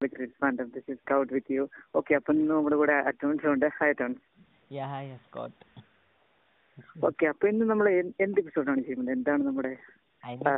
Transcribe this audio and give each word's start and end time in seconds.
Great 0.00 0.40
fandom 0.40 0.70
this 0.74 0.90
is 0.90 1.00
Scout 1.00 1.34
with 1.34 1.52
you 1.52 1.68
okay 1.94 2.14
അപ്പം 2.14 2.36
ഇന്ന് 2.36 2.52
നമ്മുടെ 2.52 2.76
കൂടെ 2.76 3.08
അറ്റോൺസ് 3.08 3.46
ഉണ്ട്. 3.46 3.68
ഹൈ 3.78 3.90
അറ്റോൺസ് 3.90 4.20
യാ 4.70 4.88
ഹായ് 4.88 5.16
സ്കോട്ട് 5.24 5.64
ഓക്കെ 7.06 7.26
അപ്പൊ 7.26 7.48
ഇന്ന് 7.48 7.70
നമ്മൾ 7.70 7.88
എന്ത് 8.24 8.40
എപ്പിസോഡാണ് 8.42 8.82
ചെയ്യുന്നത്? 8.82 9.16
എന്താണ് 9.16 9.48
നമ്മുടെ 9.48 9.76
ഐഡിയ 10.22 10.48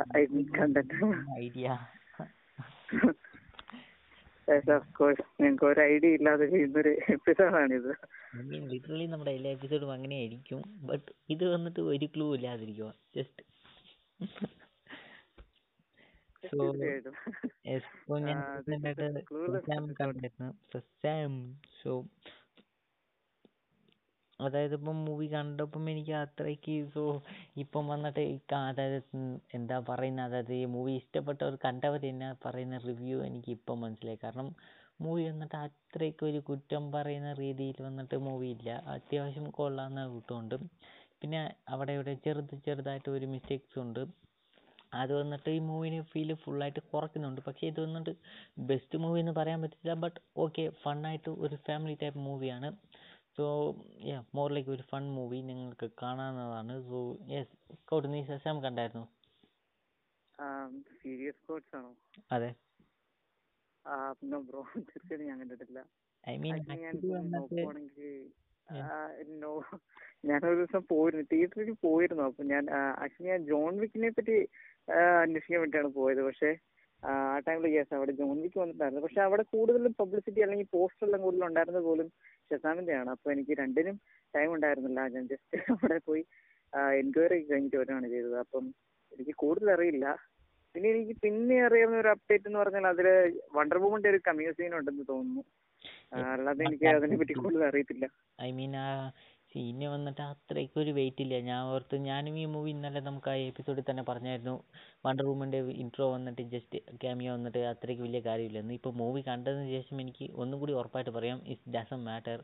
ഞങ്ങൾക്ക് 5.39 5.65
ഒരു 5.65 5.81
ഐഡിയ 5.85 6.17
ഇല്ലാതെ 6.17 6.47
ചെയ്യുന്ന 6.47 6.79
ഒരു 6.79 6.91
എപ്പിസോഡാണിത് 7.13 7.93
ഐ 8.33 8.41
മീൻ 8.47 8.71
ലിറ്ററലി 8.71 9.05
നമ്മുടെ 9.13 9.31
എല്ലാ 9.37 9.51
എപ്പിസോഡും 9.57 9.95
അങ്ങനെ 9.95 10.15
ആയിരിക്കും 10.15 10.61
ബട്ട് 10.89 11.11
ഇത് 11.29 11.53
വന്നിട്ട് 11.53 11.81
ഒരു 11.91 12.09
ക്ലൂ 12.15 12.35
ഇല്ലാതിരിക്കുക 12.37 12.93
ജസ്റ്റ് 13.15 13.43
സോ 16.51 16.57
ഇപ്പോൾ 17.75 18.17
ഞാൻ 18.27 18.39
ഫസ്റ്റ് 20.71 21.13
സോ 21.81 21.93
അതായത് 24.39 24.73
ഇപ്പം 24.77 24.97
മൂവി 25.07 25.27
കണ്ടപ്പം 25.33 25.83
എനിക്ക് 25.89 26.13
അത്രയ്ക്ക് 26.21 26.75
സോ 26.93 27.01
ഇപ്പം 27.63 27.83
വന്നിട്ട് 27.87 28.21
അതായത് 28.69 28.97
എന്താ 29.57 29.77
പറയുന്നത്? 29.89 30.25
അതായത് 30.27 30.53
ഈ 30.53 30.63
മൂവി 30.75 30.93
ഇഷ്ടപ്പെട്ടവർ 31.01 31.55
കണ്ടവർ 31.65 32.01
തന്നെ 32.07 32.29
പറയുന്ന 32.45 32.77
റിവ്യൂ 32.87 33.17
എനിക്ക് 33.23 33.51
ഇപ്പം 33.57 33.79
മനസ്സിലായി. 33.81 34.19
കാരണം 34.23 34.49
മൂവി 35.01 35.23
വന്നിട്ട് 35.29 35.55
അത്രയ്ക്ക് 35.67 36.23
ഒരു 36.25 36.39
കുറ്റം 36.49 36.83
പറയുന്ന 36.95 37.29
രീതിയിൽ 37.43 37.77
വന്നിട്ട് 37.87 38.17
മൂവി 38.27 38.49
ഇല്ല. 38.55 38.69
അത്യാവശ്യം 38.95 39.47
കൊള്ളാവുന്ന 39.59 40.03
കൂട്ടമുണ്ട്. 40.07 40.55
പിന്നെ 41.21 41.41
അവിടെ 41.73 41.93
ഇവിടെ 41.97 42.13
ചെറുത് 42.25 42.55
ചെറുതായിട്ട് 42.65 43.09
ഒരു 43.09 43.25
മിസ്റ്റേക്സ് 43.25 43.79
ഉണ്ട്. 43.85 44.03
അത് 45.01 45.11
വന്നിട്ട് 45.19 45.49
ഈ 45.57 45.59
മൂവിനെ 45.69 45.99
ഫീൽ 46.11 46.31
ഫുള്ളായിട്ട് 46.43 46.81
കുറയ്ക്കുന്നുണ്ട്. 46.93 47.41
പക്ഷേ 47.47 47.63
ഇത് 47.71 47.79
വന്നിട്ട് 47.85 48.13
ബെസ്റ്റ് 48.71 48.99
മൂവി 49.03 49.19
എന്ന് 49.23 49.33
പറയാൻ 49.39 49.59
പറ്റില്ല. 49.63 49.93
ബട്ട് 50.03 50.19
ഓക്കെ 50.43 50.63
ഫണ്ണായിട്ട് 50.83 51.31
ഒരു 51.45 51.57
ഫാമിലി 51.67 51.95
ടൈപ്പ് 52.03 52.21
മൂവിയാണ് 52.27 52.69
സോ 53.37 53.45
യാ 54.09 54.17
മോർ 54.37 54.49
ലൈക്ക് 54.55 54.71
ഒരു 54.75 54.83
ഫൺ 54.91 55.03
മൂവി 55.17 55.39
നിങ്ങൾക്ക് 55.49 55.87
കാണാവുന്നതാണ്. 56.01 56.73
സോ 56.89 56.99
യെസ് 57.35 57.55
സ്കൗട്ട് 57.79 58.09
നീ 58.13 58.19
ശശാം 58.31 58.57
കണ്ടായിരുന്നു? 58.65 59.05
സീരിയസ് 60.99 61.41
കോട്സ് 61.47 61.75
ആണോ? 61.79 61.91
അതെ. 62.35 62.51
ബ്രോ 64.47 64.61
തീർച്ചയായിട്ടും 64.75 65.25
ഞാൻ 65.29 65.37
കണ്ടിട്ടില്ല. 65.41 65.79
ഐ 66.23 66.33
മീൻ 66.43 66.57
ഞാൻ 66.83 66.95
വന്നിട്ട് 68.71 68.85
ഒരു 69.19 69.33
നോ 69.43 69.53
ദിവസം 70.59 70.83
പോയിരുന്നു 70.91 71.25
തിയേറ്ററിൽ 71.31 71.71
പോയിരുന്നു. 71.87 72.23
അപ്പൊ 72.29 72.43
ഞാൻ 72.43 72.63
ആക്ച്വലി 73.03 73.31
ഞാൻ 73.31 73.41
ജോൺ 73.51 73.73
വിക്കിനെ 73.81 74.09
പറ്റി 74.17 74.35
അന്വേഷിക്കാൻ 75.23 75.61
വേണ്ടിയാണ് 75.63 75.89
പോയത്. 75.99 76.21
പക്ഷെ 76.27 76.51
ആ 77.03 77.13
ടൈമിൽ 77.47 77.65
യെസ് 77.75 77.93
അവിടെ 77.97 78.13
ജോൺ 78.19 78.35
വിക്ക് 78.43 78.59
വന്നിട്ടുണ്ടായിരുന്നു. 78.59 79.03
പക്ഷെ 79.05 79.21
അവിടെ 79.27 79.43
കൂടുതലും 79.53 79.93
പബ്ലിസിറ്റി 80.01 80.41
അല്ലെങ്കിൽ 80.45 80.67
പോസ്റ്റർ 80.75 81.05
എല്ലാം 81.07 81.21
കൂടുതൽ 81.21 81.45
ഉണ്ടായിരുന്നത് 81.47 81.85
പോലും 81.89 82.07
ഷസാമിന്റെ 82.51 82.93
ആണ്. 83.01 83.09
അപ്പൊ 83.15 83.31
എനിക്ക് 83.31 83.53
രണ്ടിനും 83.61 83.97
ടൈം 84.33 84.49
ഉണ്ടായിരുന്നില്ല. 84.57 85.01
ഞാൻ 85.15 85.25
ജസ്റ്റ് 85.33 85.57
അവിടെ 85.73 85.97
പോയി 86.09 86.23
എൻക്വയറി 87.01 87.39
കഴിഞ്ഞിട്ട് 87.49 87.77
വരാണ് 87.81 88.07
ചെയ്തത്. 88.13 88.37
അപ്പം 88.45 88.65
എനിക്ക് 89.11 89.33
കൂടുതൽ 89.43 89.69
അറിയില്ല. 89.75 90.07
പിന്നെ 90.75 90.87
എനിക്ക് 90.89 91.15
പിന്നെ 91.25 91.57
അറിയാവുന്ന 91.65 91.97
ഒരു 92.03 92.09
അപ്ഡേറ്റ് 92.15 92.47
എന്ന് 92.49 92.59
പറഞ്ഞാൽ 92.59 92.85
അതിൽ 92.93 93.07
വണ്ടർ 93.57 93.77
വുമന്റെ 93.83 94.09
ഒരു 94.09 94.19
കമ്മ്യൂ 94.27 94.51
സീൻ 94.59 94.71
ഉണ്ടെന്ന് 94.77 95.05
തോന്നുന്നു. 95.11 95.43
ഐ 98.39 98.49
മീൻ 98.57 98.73
ആ 98.83 98.87
സീന് 99.51 99.87
വന്നിട്ട് 99.93 100.21
അത്രയ്ക്ക് 100.23 100.77
ഒരു 100.79 100.91
വെയിറ്റ് 100.97 101.21
ഇല്ല. 101.25 101.35
ഞാൻ 101.49 101.59
ഓർത്തു 101.71 101.95
ഞാനും 102.07 102.35
ഈ 102.41 102.45
മൂവി 102.53 102.69
ഇന്നലെ 102.75 103.01
നമുക്ക് 103.07 103.29
ആ 103.29 103.35
എപ്പിസോഡിൽ 103.49 103.85
തന്നെ 103.89 104.03
പറഞ്ഞായിരുന്നു. 104.03 104.55
വണ്ടർ 105.05 105.25
വുമന്റെ 105.29 105.59
ഇൻട്രോ 105.83 106.05
വന്നിട്ട് 106.13 106.43
ജസ്റ്റ് 106.53 106.79
ക്യാമിയോ 107.03 107.33
വന്നിട്ട് 107.37 107.61
അത്രയ്ക്ക് 107.73 108.03
വലിയ 108.07 108.21
കാര്യമില്ലെന്ന് 108.29 108.75
ഇപ്പോൾ 108.79 108.93
മൂവി 109.01 109.21
കണ്ടതിന് 109.29 109.67
ശേഷം 109.75 110.01
എനിക്ക് 110.01 110.27
ഒന്നും 110.43 110.59
കൂടി 110.59 110.73
ഉറപ്പായിട്ട് 110.79 111.13
പറയാം 111.17 111.41
it 111.53 111.73
doesn't 111.75 112.01
matter 112.09 112.39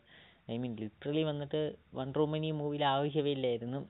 I 0.47 0.57
mean 0.57 0.73
literally 0.81 1.23
വന്നിട്ട് 1.31 1.61
വണ്ടർ 1.99 2.21
വുമൻ 2.23 2.45
ഈ 2.45 2.53
മൂവിയിൽ 2.61 2.85
ആവശ്യമേ 2.93 3.33
ഇല്ലായിരുന്നു. 3.37 3.81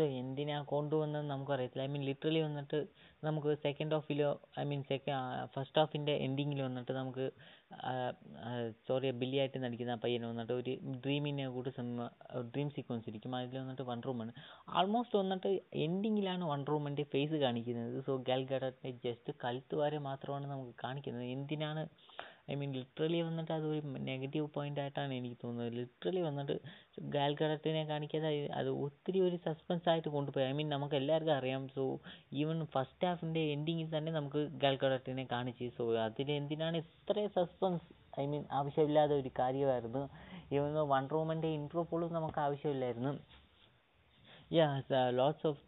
സോ 0.00 0.04
എന്തിനാ 0.20 0.56
കൊണ്ടുവന്നതെന്ന് 0.72 1.30
നമുക്കറിയത്തില്ല. 1.34 1.84
ഐ 1.86 1.90
മീൻ 1.94 2.02
ലിറ്ററലി 2.08 2.40
വന്നിട്ട് 2.40 2.78
നമുക്ക് 3.24 3.50
സെക്കൻഡ് 3.62 3.94
ഹാഫിലോ 3.94 4.30
ഐ 4.60 4.64
മീൻ 4.70 4.82
സെക്ക 4.90 5.16
ഫസ്റ്റ് 5.54 5.80
ഹാഫിന്റെ 5.80 6.14
എൻഡിങ്ങിൽ 6.26 6.60
വന്നിട്ട് 6.62 6.92
നമുക്ക് 6.92 7.26
സോറി 8.88 9.10
ബില്ലി 9.22 9.38
ആയിട്ട് 9.38 9.58
നടിക്കുന്ന 9.64 9.96
ആ 9.96 10.00
പയ്യന് 10.04 10.26
വന്നിട്ട് 10.30 10.54
ഒരു 10.60 10.72
ഡ്രീമിനെ 11.04 11.48
കൂടി 11.56 11.70
സിനിമ 11.70 12.08
ഡ്രീം 12.54 12.70
സീക്വൻസ് 12.76 13.08
ഇരിക്കും. 13.10 13.36
അതിൽ 13.36 13.58
വന്നിട്ട് 13.58 13.84
വണ്ടർ 13.90 14.08
വുമൺ 14.08 14.30
ആൾമോസ്റ്റ് 14.78 15.18
വന്നിട്ട് 15.18 15.50
എൻഡിങ്ങിലാണ് 15.86 16.44
വൺ 16.52 16.62
വുമന്റെ 16.70 17.04
ഫേസ് 17.12 17.36
കാണിക്കുന്നത്. 17.44 17.98
സോ 18.06 18.14
ഗാൽ 18.30 18.42
ജസ്റ്റ് 19.06 19.34
കഴുത്ത് 19.44 20.00
മാത്രമാണ് 20.10 20.46
നമുക്ക് 20.54 20.74
കാണിക്കുന്നത്. 20.84 21.26
എന്തിനാണ് 21.36 21.84
ഐ 22.52 22.54
മീൻ 22.60 22.70
ലിറ്ററലി 22.78 23.18
വന്നിട്ട് 23.28 23.52
അതൊരു 23.56 23.80
നെഗറ്റീവ് 24.10 24.46
പോയിന്റ് 24.56 24.80
ആയിട്ടാണ് 24.82 25.12
എനിക്ക് 25.20 25.38
തോന്നുന്നത്. 25.44 25.72
ലിറ്ററലി 25.80 26.22
വന്നിട്ട് 26.28 26.54
ഗാൽ 27.14 27.32
ഗഡറ്റിനെ 27.40 27.82
കാണിക്കാതെ 27.90 28.30
അത് 28.60 28.70
ഒത്തിരി 28.84 29.20
ഒരു 29.28 29.36
സസ്പെൻസ് 29.46 29.88
ആയിട്ട് 29.92 30.10
കൊണ്ടുപോയി. 30.16 30.46
ഐ 30.50 30.54
മീൻ 30.58 30.68
നമുക്ക് 30.76 30.96
എല്ലാവർക്കും 31.00 31.34
അറിയാം 31.38 31.64
സോ 31.76 31.84
ഈവൻ 32.42 32.60
ഫസ്റ്റ് 32.74 33.08
ഹാഫിന്റെ 33.08 33.42
എൻഡിങ്ങിൽ 33.54 33.88
തന്നെ 33.96 34.12
നമുക്ക് 34.18 34.42
ഗാൽ 34.64 34.76
ഗഡറ്റിനെ 34.84 35.26
കാണിച്ചു. 35.34 35.68
സോ 35.78 35.84
അതിൽ 36.06 36.30
എന്തിനാണ് 36.40 36.76
ഇത്രയും 36.84 37.32
സസ്പെൻസ് 37.38 37.88
ഐ 38.20 38.24
മീൻ 38.32 38.44
ആവശ്യമില്ലാത്ത 38.60 39.12
ഒരു 39.22 39.30
കാര്യമായിരുന്നു. 39.42 40.04
ഈവൻ 40.56 40.72
വണ്ടർ 40.94 41.16
വുമന്റെ 41.20 41.50
ഇൻട്രോ 41.58 41.82
പോലും 41.90 42.12
നമുക്ക് 42.18 42.40
ആവശ്യമില്ലായിരുന്നു. 42.46 43.12
യാ 44.56 44.66
ലോട്ട്സ് 45.18 45.46
ഓഫ് 45.48 45.60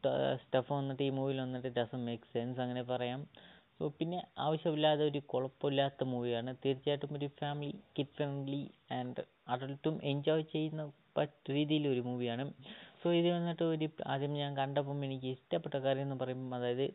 സ്റ്റഫ് 0.45 0.71
വന്നിട്ട് 0.73 1.03
ഈ 1.09 1.11
മൂവിയിൽ 1.17 1.39
വന്നിട്ട് 1.43 1.71
ഡസൻ 1.77 2.01
മേക്ക് 2.09 2.31
സെൻസ് 2.33 2.61
അങ്ങനെ 2.65 2.83
പറയാം. 2.91 3.21
പിന്നെ 3.99 4.19
ആവശ്യമില്ലാതെ 4.47 5.03
ഒരു 5.11 5.21
കുഴപ്പമില്ലാത്ത 5.33 6.05
മൂവിയാണ്. 6.13 6.51
തീർച്ചയായിട്ടും 6.65 7.15
ഒരു 7.19 7.29
ഫാമിലി 7.41 7.73
കിഡ് 7.97 8.15
ഫ്രണ്ട്ലി 8.17 8.63
ആൻഡ് 8.99 9.23
അഡൾട്ടും 9.55 9.97
എൻജോയ് 10.13 10.45
ചെയ്യുന്ന 10.55 10.83
പറ്റ 11.17 11.51
രീതിയിലൊരു 11.57 12.03
മൂവിയാണ്. 12.09 12.45
സോ 13.01 13.09
ഇത് 13.19 13.29
വന്നിട്ട് 13.37 13.65
ഒരു 13.73 13.87
ആദ്യം 14.13 14.33
ഞാൻ 14.43 14.53
കണ്ടപ്പം 14.61 14.99
എനിക്ക് 15.07 15.29
ഇഷ്ടപ്പെട്ട 15.37 15.77
കാര്യം 15.87 16.05
എന്ന് 16.07 16.17
പറയുമ്പോൾ 16.23 16.57
അതായത് 16.59 16.87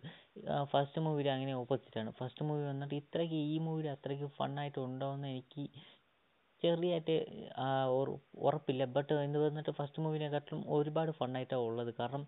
ഫസ്റ്റ് 0.74 1.02
മൂവിയിൽ 1.06 1.30
അങ്ങനെ 1.36 1.54
ഓപ്പോസിറ്റാണ് 1.62 2.12
ഫസ്റ്റ് 2.20 2.46
മൂവി 2.50 2.64
വന്നിട്ട് 2.72 2.96
ഇത്രയ്ക്ക് 3.02 3.40
ഈ 3.54 3.58
മൂവിയിൽ 3.66 3.90
അത്രയ്ക്ക് 3.96 4.30
ഫണ്ണായിട്ട് 4.40 4.80
ഉണ്ടാവുമെന്ന് 4.88 5.30
എനിക്ക് 5.34 5.66
ചെറിയായിട്ട് 6.62 7.16
ഉറപ്പില്ല. 8.48 8.84
ബട്ട് 8.96 9.12
ഇത് 9.28 9.38
വന്നിട്ട് 9.48 9.72
ഫസ്റ്റ് 9.80 10.04
മൂവിനെക്കാട്ടിലും 10.06 10.62
ഒരുപാട് 10.78 11.12
ഫണ്ണായിട്ടാണ് 11.20 11.66
ഉള്ളത്. 11.70 11.92
കാരണം 12.00 12.24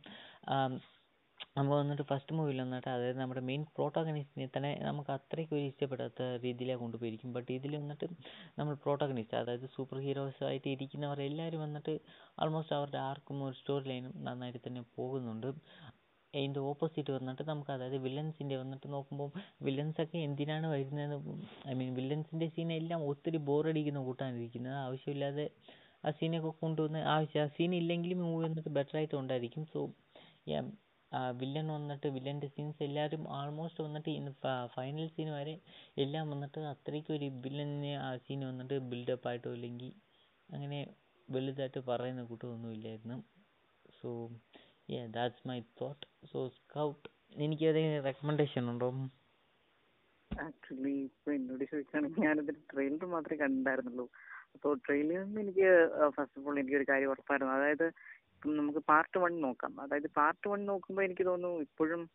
നമ്മൾ 1.57 1.73
വന്നിട്ട് 1.79 2.03
ഫസ്റ്റ് 2.09 2.33
മൂവിയിൽ 2.37 2.59
വന്നിട്ട് 2.63 2.89
അതായത് 2.93 3.19
നമ്മുടെ 3.21 3.41
മെയിൻ 3.49 3.61
പ്രോട്ടോഗണിസ്റ്റിനെ 3.77 4.47
തന്നെ 4.55 4.71
നമുക്ക് 4.87 5.11
അത്രയ്ക്ക് 5.15 5.53
ഒരു 5.57 5.65
ഇഷ്ടപ്പെടാത്ത 5.69 6.21
രീതിയിലാണ് 6.45 6.81
കൊണ്ടുപോയിരിക്കും. 6.83 7.29
ബട്ട് 7.37 7.51
ഇതിൽ 7.57 7.73
വന്നിട്ട് 7.81 8.07
നമ്മൾ 8.59 8.73
പ്രോട്ടോഗണിസ്റ്റ് 8.83 9.37
അതായത് 9.41 9.67
സൂപ്പർ 9.75 9.99
ഹീറോസ് 10.07 10.43
ആയിട്ട് 10.49 10.67
ഇരിക്കുന്നവർ 10.75 11.21
എല്ലാവരും 11.27 11.61
വന്നിട്ട് 11.65 11.93
ആൾമോസ്റ്റ് 12.43 12.75
അവരുടെ 12.79 12.99
ആർക്കും 13.09 13.39
ഒരു 13.47 13.57
സ്റ്റോറി 13.61 13.87
ലൈനും 13.91 14.13
നന്നായിട്ട് 14.27 14.61
തന്നെ 14.67 14.83
പോകുന്നുണ്ട്. 14.97 15.49
അതിന്റെ 16.33 16.61
ഓപ്പോസിറ്റ് 16.71 17.11
വന്നിട്ട് 17.17 17.43
നമുക്ക് 17.51 17.71
അതായത് 17.75 17.97
വില്ലൻസിന്റെ 18.05 18.55
വന്നിട്ട് 18.61 18.87
നോക്കുമ്പോൾ 18.95 19.29
വില്ലൻസൊക്കെ 19.67 20.17
എന്തിനാണ് 20.27 20.67
വരുന്നത് 20.75 21.15
ഐ 21.71 21.75
മീൻ 21.79 21.91
വില്ലൻസിന്റെ 21.99 22.47
സീൻ 22.55 22.71
എല്ലാം 22.79 23.01
ഒത്തിരി 23.11 23.39
ബോറടിക്കുന്ന 23.49 24.01
കൂട്ടാണ് 24.09 24.35
ഇരിക്കുന്നത് 24.41 24.77
ആവശ്യമില്ലാതെ 24.85 25.45
ആ 26.07 26.11
സീനൊക്കെ 26.19 26.51
കൊണ്ടുവന്ന് 26.63 27.01
ആവശ്യം 27.15 27.43
ആ 27.45 27.49
സീൻ 27.57 27.73
ഇല്ലെങ്കിലും 27.81 28.21
മൂവി 28.25 28.43
വന്നിട്ട് 28.47 28.71
ബെറ്റർ 28.77 28.97
ആയിട്ട് 29.01 29.17
ഉണ്ടായിരിക്കും. 29.21 29.65
സോ 29.73 29.79
വില്ലൻ 31.39 31.67
വന്നിട്ട് 31.75 32.07
വില്ലന്റെ 32.15 32.47
സീൻസ് 32.55 32.81
എല്ലാവരും 32.87 33.23
ആൾമോസ്റ്റ് 33.37 33.85
വന്നിട്ട് 33.87 34.11
ഇന്ന് 34.19 34.31
ഫൈനൽ 34.75 35.07
സീൻ 35.15 35.29
വരെ 35.37 35.55
എല്ലാം 36.03 36.25
വന്നിട്ട് 36.33 36.59
അത്രയ്ക്ക് 36.73 37.11
ഒരു 37.17 37.29
വില്ലനെ 37.45 37.93
ആ 38.05 38.09
സീൻ 38.25 38.41
വന്നിട്ട് 38.49 38.77
ബിൽഡപ്പ് 38.91 39.27
ആയിട്ടോ 39.31 39.51
അല്ലെങ്കിൽ 39.57 39.91
അങ്ങനെ 40.49 40.79
വലുതായിട്ട് 41.27 41.81
പറയുന്ന 41.89 42.21
കൂട്ടമൊന്നും 42.29 42.73
ഇല്ലായിരുന്നു. 42.77 43.17
So 43.97 44.09
yeah 44.93 45.01
that's 45.17 45.47
my 45.49 45.59
thought 45.81 46.05
so 46.31 46.39
Scout 46.57 47.07
എനിക്ക് 47.45 47.63
ഏതെങ്കിലും 47.71 48.05
റെക്കമെൻഡേഷൻ 48.09 48.63
ഉണ്ടോ? 48.73 48.89
ആക്ച്വലി 50.31 50.95
ഇപ്പൊ 51.09 51.29
എന്നോട് 51.37 51.63
ചോദിക്കുകയാണെങ്കിൽ 51.71 52.23
ഞാനതിന്റെ 52.27 52.61
ട്രെയിലർ 52.71 53.05
മാത്രമേ 53.13 53.37
കണ്ടിട്ടുണ്ടായിരുന്നുള്ളൂ. 53.41 54.05
അപ്പോൾ 54.55 54.71
ട്രെയിലറിൽ 54.85 55.25
നിന്ന് 55.25 55.41
എനിക്ക് 55.45 55.67
ഫസ്റ്റ് 56.15 56.39
ഓഫ് 56.39 56.47
ഓൾ 56.49 56.55
എനിക്കൊരു 56.61 56.87
കാര്യം 56.91 57.11
ഉറപ്പായിരുന്നു. 57.13 57.53
അതായത് 57.57 57.87
നമുക്ക് 58.45 58.79
പാർട്ട് 58.79 59.17
വൺ 59.17 59.41
നോക്കാം. 59.41 59.81
അതായത് 59.81 60.07
പാർട്ട് 60.17 60.49
വൺ 60.49 60.65
നോക്കുമ്പോൾ 60.65 61.01
എനിക്ക് 61.01 61.25
തോന്നുന്നു 61.25 61.59
ഇപ്പോഴും 61.59 62.09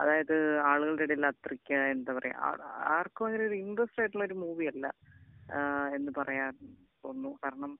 അതായത് 0.00 0.58
ആളുകളുടെ 0.58 1.02
ഇടയിൽ 1.02 1.26
അത്രയ്ക്ക് 1.26 1.74
എന്താ 1.74 2.12
പറയാ 2.12 2.32
ആ- 2.36 2.82
ആർക്കും 2.98 3.26
അങ്ങനെ 3.26 3.44
ഒരു 3.44 3.54
ഇൻട്രസ്റ്റ് 3.54 4.00
ആയിട്ടുള്ള 4.00 4.24
ഒരു 4.24 4.34
മൂവി 4.34 4.66
അല്ല 4.66 4.94
എന്ന് 5.94 6.12
പറയാൻ 6.18 6.52
തോന്നുന്നു. 7.04 7.38
കാരണം 7.44 7.78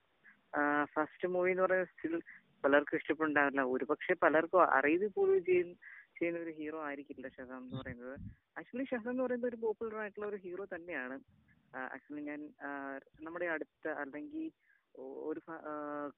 ഫസ്റ്റ് 0.85 1.29
മൂവി 1.29 1.51
എന്ന് 1.51 1.63
പറയുന്നത് 1.63 1.89
സ്റ്റിൽ 1.89 2.23
പലർക്കും 2.65 2.97
ഇഷ്ടപ്പെടുന്നുണ്ടാവില്ല 2.97 3.61
ഒരുപക്ഷെ 3.63 4.15
പലർക്കും 4.23 4.65
അറിയത് 4.65 5.09
പോലും 5.09 5.45
ചെയ്യുന്ന 5.45 5.75
ചെയ്യുന്ന 6.19 6.41
ഒരു 6.41 6.51
ഹീറോ 6.51 6.85
ആയിരിക്കില്ല 6.85 7.29
ഷഹം 7.29 7.59
എന്ന് 7.59 7.77
പറയുന്നത്. 7.77 8.21
ആക്ച്വലി 8.59 8.85
ഷഹം 8.85 9.11
എന്ന് 9.11 9.23
പറയുന്നത് 9.23 9.49
ഒരു 9.49 9.57
പോപ്പുലർ 9.57 9.97
ആയിട്ടുള്ള 9.97 10.27
ഒരു 10.27 10.37
ഹീറോ 10.37 10.65
തന്നെയാണ്. 10.65 11.21
ആക്ച്വലി 11.77 12.23
ഞാൻ 12.23 12.51
നമ്മുടെ 13.21 13.47
അടുത്ത 13.47 13.89
അല്ലെങ്കിൽ 13.89 14.51
ഒരു 15.31 15.41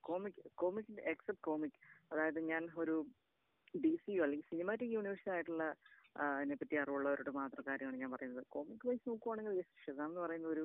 കോമിക് 0.08 0.40
കോമിക് 0.62 0.90
എക്സെപ്റ്റ് 1.12 1.44
കോമിക്. 1.48 1.78
അതായത് 2.12 2.40
ഞാൻ 2.50 2.62
ഒരു 2.82 2.96
ഡി 3.74 3.94
സി 4.02 4.12
അല്ലെങ്കിൽ 4.24 4.46
സിനിമാറ്റിക് 4.52 4.94
യൂണിവേഴ്സ് 4.96 5.28
ആയിട്ടുള്ള 5.34 5.64
അതിനെ 6.36 6.54
പറ്റി 6.60 6.76
അറിവുള്ളവരോട് 6.82 7.32
മാത്രം 7.40 7.64
കാര്യമാണ് 7.68 8.00
ഞാൻ 8.02 8.10
പറയുന്നത്. 8.14 8.44
കോമിക് 8.54 8.86
വൈസ് 8.88 9.04
നോക്കുവാണെങ്കിൽ 9.10 9.60
ഷസാം 9.84 10.08
എന്ന് 10.10 10.22
പറയുന്ന 10.24 10.48
ഒരു 10.54 10.64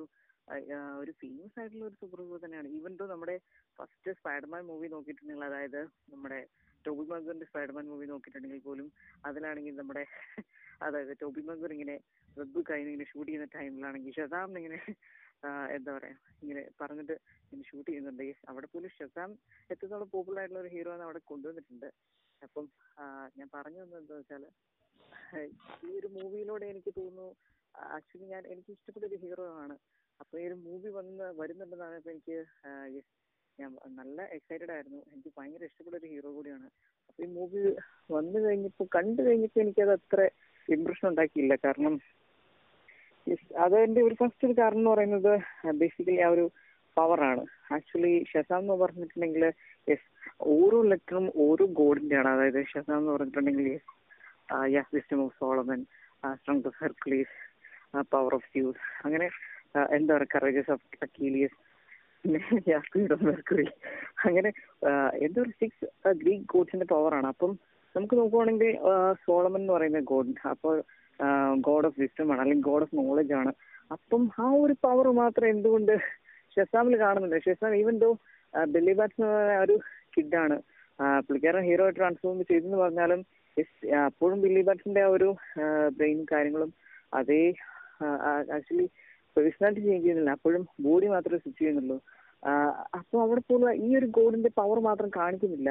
ഒരു 1.00 1.12
ഫേമസ് 1.20 1.56
ആയിട്ടുള്ള 1.60 1.84
ഒരു 1.88 1.96
സൂപ്പർ 2.00 2.18
ഹീറോ 2.22 2.36
തന്നെയാണ്. 2.42 2.68
ഈവൻ 2.76 2.92
ദോ 2.98 3.06
നമ്മുടെ 3.12 3.34
ഫസ്റ്റ് 3.78 4.10
സ്പൈഡർമാൻ 4.18 4.62
മൂവി 4.70 4.88
നോക്കിയിട്ടുണ്ടെങ്കിൽ 4.92 5.46
അതായത് 5.48 5.80
നമ്മുടെ 6.12 6.38
ടോബി 6.84 7.04
മഗറിന്റെ 7.12 7.46
സ്പൈഡർമാൻ 7.50 7.86
മൂവി 7.92 8.06
നോക്കിയിട്ടുണ്ടെങ്കിൽ 8.10 8.60
പോലും 8.66 8.88
അതിലാണെങ്കിൽ 9.28 9.74
നമ്മുടെ 9.80 10.04
അതായത് 10.86 11.12
ടോബി 11.22 11.42
മഗർ 11.48 11.72
ഇങ്ങനെ 11.76 11.96
വെബ് 12.38 12.62
കഴിഞ്ഞ് 12.70 12.90
ഇങ്ങനെ 12.92 13.08
ഷൂട്ട് 13.12 13.28
ചെയ്യുന്ന 13.30 13.48
ടൈമിലാണെങ്കിൽ 13.56 14.14
ഷസാം 14.18 14.58
ഇങ്ങനെ 14.60 14.78
എന്താ 15.76 15.90
പറയാ 15.96 16.16
ഇങ്ങനെ 16.42 16.62
പറഞ്ഞിട്ട് 16.80 17.16
ഷൂട്ട് 17.68 17.88
ചെയ്യുന്നുണ്ട്. 17.88 18.22
അവിടെ 18.50 18.68
പോലും 18.72 18.90
ഷസാം 18.98 19.30
എത്രത്തോളം 19.72 20.08
പോപ്പുലർ 20.14 20.40
ആയിട്ടുള്ള 20.40 20.60
ഒരു 20.64 20.70
ഹീറോ 20.74 20.90
ആണ് 20.94 21.02
അവിടെ 21.06 21.20
കൊണ്ടുവന്നിട്ടുണ്ട്. 21.30 21.88
അപ്പം 22.46 22.66
ഞാൻ 23.38 23.48
പറഞ്ഞു 23.56 23.80
വന്നത് 23.82 24.00
എന്താ 24.02 24.16
വെച്ചാൽ 24.20 24.44
ഈ 25.86 25.90
ഒരു 26.00 26.08
മൂവിയിലൂടെ 26.16 26.66
എനിക്ക് 26.72 26.92
തോന്നുന്നു 26.98 27.28
ആക്ച്വലി 27.96 28.26
ഞാൻ 28.34 28.42
എനിക്ക് 28.52 28.70
ഇഷ്ടപ്പെട്ട 28.76 29.04
ഒരു 29.10 29.18
ഹീറോ 29.24 29.46
ആണ്. 29.62 29.76
അപ്പോൾ 30.20 30.36
ഈ 30.42 30.44
ഒരു 30.48 30.56
മൂവി 30.66 30.88
വന്ന് 30.98 31.24
വരുന്നുണ്ടെന്നാണ് 31.40 31.96
ഇപ്പൊ 32.00 32.10
എനിക്ക് 32.14 32.36
ഞാൻ 33.58 33.70
നല്ല 34.00 34.18
എക്സൈറ്റഡ് 34.36 34.72
ആയിരുന്നു. 34.76 35.00
എനിക്ക് 35.12 35.30
ഭയങ്കര 35.38 35.64
ഇഷ്ടപ്പെട്ട 35.70 35.96
ഒരു 36.00 36.08
ഹീറോ 36.14 36.30
കൂടിയാണ്. 36.36 36.68
അപ്പോൾ 37.08 37.22
ഈ 37.26 37.28
മൂവി 37.38 37.60
വന്നു 38.16 38.38
കഴിഞ്ഞപ്പോ 38.46 38.84
കണ്ടു 38.96 39.20
കഴിഞ്ഞപ്പോ 39.28 39.60
എനിക്കത് 39.64 39.92
അത്ര 39.98 40.20
ഇമ്പ്രഷൻ 40.68 41.06
ഉണ്ടാക്കിയില്ല. 41.10 41.54
കാരണം 41.66 41.94
yes, 43.26 43.40
അതിന്റെ 43.64 44.00
ഒരു 44.02 44.14
ഫസ്റ്റ് 44.20 44.46
ഒരു 44.46 44.54
കാരണം 44.58 44.80
എന്ന് 44.80 44.90
പറയുന്നത് 44.92 45.32
ബേസിക്കലി 45.78 46.16
ആ 46.20 46.30
ഒരു 46.30 46.44
പവറാണ് 46.96 47.42
ആക്ച്വലി 47.74 48.12
ഷസാം 48.30 48.62
എന്ന് 48.62 48.76
പറഞ്ഞിട്ടുണ്ടെങ്കിൽ 48.82 49.44
യെസ് 49.86 50.06
ഓരോ 50.52 50.78
ലെറ്ററും 50.90 51.26
ഓരോ 51.44 51.64
ഗോഡിന്റെ 51.78 52.16
ആണ്. 52.20 52.30
അതായത് 52.34 52.60
ഷസാം 52.70 52.98
എന്ന് 52.98 53.12
പറഞ്ഞിട്ടുണ്ടെങ്കിൽ 53.14 53.68
യെസ് 53.68 53.88
യാസ് 54.70 54.92
ഹെർക്കുലീസ് 56.80 57.34
പവർ 58.12 58.32
ഓഫ് 58.34 58.48
സ്യൂസ് 58.50 58.82
അങ്ങനെ 59.04 59.26
ആ, 59.74 59.88
എന്താ 59.96 60.12
പറയുക 60.14 60.32
കറേജസ് 60.34 60.70
ഓഫ് 60.70 60.84
അക്കീലിയസ് 61.02 61.56
പിന്നെ 62.24 62.40
അങ്ങനെ 64.26 64.50
എന്താ 65.20 65.38
പറയുക 65.38 65.56
സിക്സ് 65.60 65.86
ഗ്രീക്ക് 66.20 66.46
ഗോഡ്സിന്റെ 66.52 66.86
പവറാണ് 66.92 67.28
അപ്പം 67.28 67.52
നമുക്ക് 67.94 68.16
നോക്കുവാണെങ്കിൽ 68.16 68.70
സോളമൻ 69.22 69.60
എന്ന് 69.60 69.72
പറയുന്ന 69.72 70.00
ഗോഡ് 70.10 70.32
അപ്പോൾ 70.50 70.74
ഗോഡ് 71.66 71.86
ഓഫ് 71.88 72.00
വിസ്റ്റം 72.02 72.30
ആണ് 72.32 72.40
അല്ലെങ്കിൽ 72.42 72.64
ഗോഡ് 72.68 72.84
ഓഫ് 72.86 72.96
നോളജ് 73.00 73.34
ആണ്. 73.40 73.52
അപ്പം 73.94 74.22
ആ 74.44 74.46
ഒരു 74.62 74.74
പവർ 74.84 75.06
മാത്രം 75.20 75.48
എന്തുകൊണ്ട് 75.54 75.92
ഷെസാമിൽ 76.54 76.94
കാണുന്നുണ്ട്? 77.04 77.38
Shazam 77.46 77.74
even 77.82 77.96
though 78.04 78.10
Billy 78.74 78.94
Batson 78.98 79.28
ഒരു 79.64 79.74
കിഡാണ് 80.14 80.56
പുള്ളിക്കാരൻ 81.26 81.64
ഹീറോ 81.70 81.86
ട്രാൻസ്ഫോം 81.96 82.38
ചെയ്തെന്ന് 82.50 82.78
പറഞ്ഞാലും 82.82 83.20
അപ്പോഴും 84.06 84.38
ബില്ലി 84.44 84.62
ബാറ്റ്സിന്റെ 84.68 85.02
ആ 85.06 85.10
ഒരു 85.16 85.28
ബ്രെയിനും 85.96 86.26
കാര്യങ്ങളും 86.32 86.70
അതേ 87.18 87.42
ആക്ച്വലി 88.56 88.86
പേഴ്സണാലിറ്റി 89.36 89.82
ചേഞ്ച് 89.86 90.04
ചെയ്യുന്നില്ല. 90.04 90.30
അപ്പോഴും 90.36 90.62
ബോഡി 90.86 91.06
മാത്രമേ 91.14 91.38
സ്വിച്ച് 91.42 91.60
ചെയ്യുന്നുള്ളൂ. 91.60 91.96
അപ്പോൾ 92.98 93.18
അവിടെ 93.24 93.42
പോലും 93.50 93.68
ഈ 93.86 93.88
ഒരു 93.98 94.08
ഗോഡിന്റെ 94.18 94.50
പവർ 94.60 94.78
മാത്രം 94.88 95.08
കാണിക്കുന്നില്ല. 95.18 95.70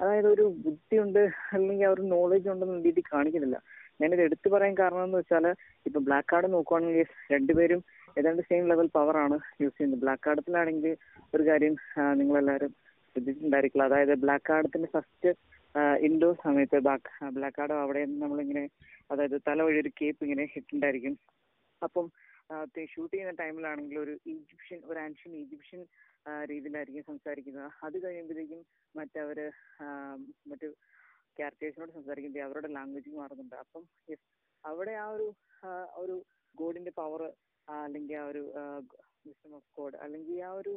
അതായത് 0.00 0.28
ഒരു 0.34 0.44
ബുദ്ധിയുണ്ട് 0.64 1.22
അല്ലെങ്കിൽ 1.54 1.86
ആ 1.88 1.92
ഒരു 1.94 2.02
നോളജ് 2.14 2.48
ഉണ്ടെന്ന് 2.52 2.84
രീതിയിൽ 2.86 3.08
കാണിക്കുന്നില്ല. 3.14 3.56
ഞാനിത് 4.00 4.22
എടുത്തു 4.26 4.48
പറയാൻ 4.54 4.74
കാരണം 4.80 5.04
എന്ന് 5.06 5.18
വെച്ചാൽ 5.20 5.46
ഇപ്പൊ 5.86 6.00
ബ്ലാക്ക് 6.08 6.28
കാർഡ് 6.32 6.48
നോക്കുവാണെങ്കിൽ 6.54 7.08
രണ്ടുപേരും 7.34 7.80
ഏതാണ്ട് 8.18 8.42
സെയിം 8.48 8.64
ലെവൽ 8.70 8.88
ആണ് 9.24 9.36
യൂസ് 9.62 9.76
ചെയ്യുന്നത്. 9.76 10.02
ബ്ലാക്ക് 10.04 10.24
കാർഡത്തിലാണെങ്കിൽ 10.26 10.94
ഒരു 11.34 11.42
കാര്യം 11.48 11.74
നിങ്ങൾ 12.20 12.36
എല്ലാവരും 12.42 12.72
ശ്രദ്ധിച്ചിട്ടുണ്ടായിരിക്കില്ല. 13.10 13.86
അതായത് 13.90 14.14
ബ്ലാക്ക് 14.24 14.46
കാർഡത്തിന്റെ 14.50 14.90
ഫസ്റ്റ് 14.96 15.30
ഇൻഡോർ 16.06 16.34
സമയത്ത് 16.46 16.78
ബ്ലാക്ക് 17.36 17.56
കാർഡ് 17.58 17.74
അവിടെ 17.82 18.00
നിന്ന് 18.04 18.20
നമ്മളിങ്ങനെ 18.24 18.64
അതായത് 19.12 19.36
തല 19.48 19.62
വഴി 19.66 19.78
ഒരു 19.82 19.90
കേപ്പ് 20.00 20.24
ഇങ്ങനെ 20.26 20.44
ഇട്ടുണ്ടായിരിക്കും 20.60 21.14
അപ്പം 21.82 22.06
ഷൂട്ട് 22.92 23.12
ചെയ്യുന്ന 23.14 23.32
ടൈമിലാണെങ്കിൽ 23.40 23.96
ഒരു 24.04 24.14
ഈജിപ്ഷ്യൻ 24.32 24.78
ഒരു 24.90 24.98
ആൻഷ്യൻ 25.04 25.32
ഈജിപ്ഷ്യൻ 25.42 25.80
രീതിയിലായിരിക്കും 26.50 27.04
സംസാരിക്കുന്നത്. 27.10 27.68
അത് 27.86 27.96
കഴിയുമ്പോഴേക്കും 28.04 28.60
മറ്റവര് 28.94 29.46
മറ്റു 30.50 30.68
ക്യാരക്ടേഴ്സിനോട് 31.40 31.92
സംസാരിക്കുമ്പോൾ 31.98 32.44
അവരുടെ 32.48 32.70
ലാംഗ്വേജ് 32.76 33.18
മാറുന്നുണ്ട്. 33.20 33.56
അപ്പം 33.64 33.84
അവിടെ 34.64 34.94
ആ 35.04 35.06
ഒരു 35.16 35.28
ഒരു 36.02 36.16
ഗോഡിന്റെ 36.54 36.92
പവർ 37.00 37.22
അല്ലെങ്കിൽ 37.68 38.16
ആ 38.22 38.24
ഒരു 38.32 38.42
വിസ്റ്റം 39.26 39.52
ഓഫ് 39.58 39.68
ഗോഡ് 39.78 39.96
അല്ലെങ്കിൽ 40.04 40.38
ആ 40.48 40.52
ഒരു 40.60 40.72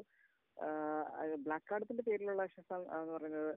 ബ്ലാക്ക് 1.45 1.68
കാർഡത്തിന്റെ 1.69 2.04
പേരിലുള്ള 2.07 2.44
ഷസാം 2.54 2.81
എന്ന് 2.98 3.13
പറയുന്നത് 3.15 3.54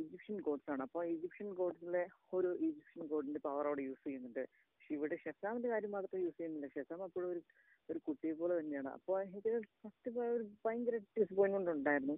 ഈജിപ്ഷ്യൻ 0.00 0.36
ഗോഡ്സ് 0.46 0.70
ആണ്. 0.72 0.82
അപ്പോൾ 0.86 1.02
ഈജിപ്ഷ്യൻ 1.14 1.48
ഗോഡ്സിലെ 1.60 2.02
ഒരു 2.36 2.50
ഈജിപ്ഷ്യൻ 2.66 3.02
ഗോഡിന്റെ 3.12 3.40
പവർ 3.46 3.64
അവിടെ 3.70 3.82
യൂസ് 3.88 4.02
ചെയ്യുന്നുണ്ട്. 4.06 4.42
പക്ഷെ 4.72 4.90
ഇവിടെ 4.96 5.16
ഷസാമിന്റെ 5.24 5.68
കാര്യം 5.72 5.92
മാത്രമേ 5.96 6.22
യൂസ് 6.26 6.36
ചെയ്യുന്നില്ല. 6.38 6.68
ഷസാം 6.76 7.02
അപ്പോഴും 7.06 7.28
ഒരു 7.34 7.42
ഒരു 7.88 7.98
കുട്ടിയെ 8.06 8.34
പോലെ 8.40 8.54
തന്നെയാണ്. 8.58 8.90
അപ്പോൾ 8.98 9.16
എനിക്ക് 9.24 9.52
ഫസ്റ്റ് 9.82 10.10
ഒരു 10.36 10.44
ഭയങ്കര 10.64 10.96
ഡിസപ്പോയിൻമെന്റ് 11.18 11.72
ഉണ്ടായിരുന്നു. 11.76 12.16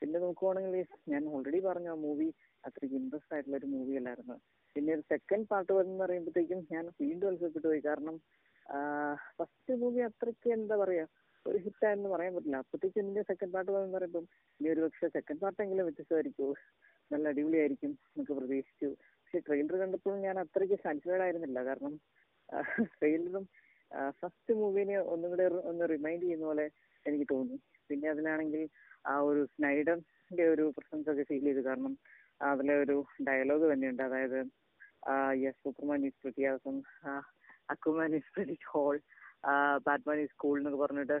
പിന്നെ 0.00 0.18
നോക്കുവാണെങ്കിൽ 0.24 0.74
ഞാൻ 1.12 1.22
ഓൾറെഡി 1.34 1.60
പറഞ്ഞു 1.68 1.90
ആ 1.94 1.96
മൂവി 2.06 2.28
അത്രയ്ക്ക് 2.68 2.96
ഇൻട്രസ്റ്റ് 3.00 3.34
ആയിട്ടുള്ള 3.34 3.56
ഒരു 3.60 3.68
മൂവി 3.74 3.94
അല്ലായിരുന്നു. 4.00 4.36
പിന്നെ 4.76 4.90
ഒരു 4.96 5.04
സെക്കൻഡ് 5.12 5.48
പാർട്ട് 5.50 5.72
വരുന്ന 5.76 5.98
പറയുമ്പോഴത്തേക്കും 6.04 6.60
ഞാൻ 6.74 6.84
വീണ്ടും 7.02 7.28
അത്ഭുതപ്പെട്ടു 7.30 7.68
പോയി. 7.68 7.82
കാരണം 7.88 8.16
ഫസ്റ്റ് 9.38 9.74
മൂവി 9.82 10.00
അത്രയ്ക്ക് 10.08 10.48
എന്താ 10.58 10.76
പറയാ 10.82 11.04
ഒരു 11.46 11.58
ഹിറ്റായെന്ന് 11.64 12.08
പറയാൻ 12.14 12.32
പറ്റില്ല. 12.36 12.58
അപ്പോഴത്തേക്കും 12.62 13.00
ഇതിന്റെ 13.02 13.22
സെക്കൻഡ് 13.30 13.54
പാർട്ട് 13.56 13.70
വന്നു 13.74 13.94
പറയുമ്പോൾ 13.96 14.24
ഇനി 14.60 14.68
ഒരു 14.74 14.80
പക്ഷേ 14.86 15.08
സെക്കൻഡ് 15.16 15.42
പാർട്ടെങ്കിലും 15.44 15.84
വ്യത്യസ്തമായിരിക്കും. 15.88 16.50
നല്ല 17.12 17.24
അടിപൊളിയായിരിക്കും 17.32 17.90
എന്നൊക്കെ 17.90 18.34
പ്രതീക്ഷിച്ചു. 18.38 18.88
പക്ഷെ 19.20 19.40
ട്രെയിലർ 19.46 19.76
കണ്ടപ്പോഴും 19.82 20.18
ഞാൻ 20.26 20.36
അത്രയ്ക്ക് 20.44 20.76
സാറ്റിസ്ഫൈഡ് 20.84 21.24
ആയിരുന്നില്ല. 21.26 21.58
കാരണം 21.68 21.94
ട്രെയിലറും 22.96 23.44
ഫസ്റ്റ് 24.20 24.52
മൂവിനെ 24.60 24.96
ഒന്നും 25.12 25.30
കൂടെ 25.32 25.46
ഒന്ന് 25.70 25.84
റിമൈൻഡ് 25.94 26.24
ചെയ്യുന്ന 26.26 26.46
പോലെ 26.50 26.66
എനിക്ക് 27.06 27.26
തോന്നി. 27.34 27.56
പിന്നെ 27.88 28.06
അതിലാണെങ്കിൽ 28.12 28.62
ആ 29.12 29.16
ഒരു 29.28 29.42
സ്നൈഡറിന്റെ 29.52 30.44
ഒരു 30.54 30.64
പ്രസൻസ് 30.76 31.08
ഒക്കെ 31.12 31.24
ഫീൽ 31.30 31.44
ചെയ്തു. 31.48 31.62
കാരണം 31.68 31.92
അതിലെ 32.50 32.74
ഒരു 32.84 32.96
ഡയലോഗ് 33.28 33.66
തന്നെയുണ്ട്. 33.72 34.02
അതായത് 34.08 34.38
yes 35.44 35.60
Superman 35.64 36.00
is 36.08 36.18
പ്രത്യാസം 36.24 36.76
Aquaman 37.74 38.12
is 38.18 38.32
very 38.38 38.56
hole 38.72 38.96
Batman 39.86 40.18
is 40.24 40.36
cool 40.42 40.56
എന്നൊക്കെ 40.60 40.80
പറഞ്ഞിട്ട് 40.84 41.18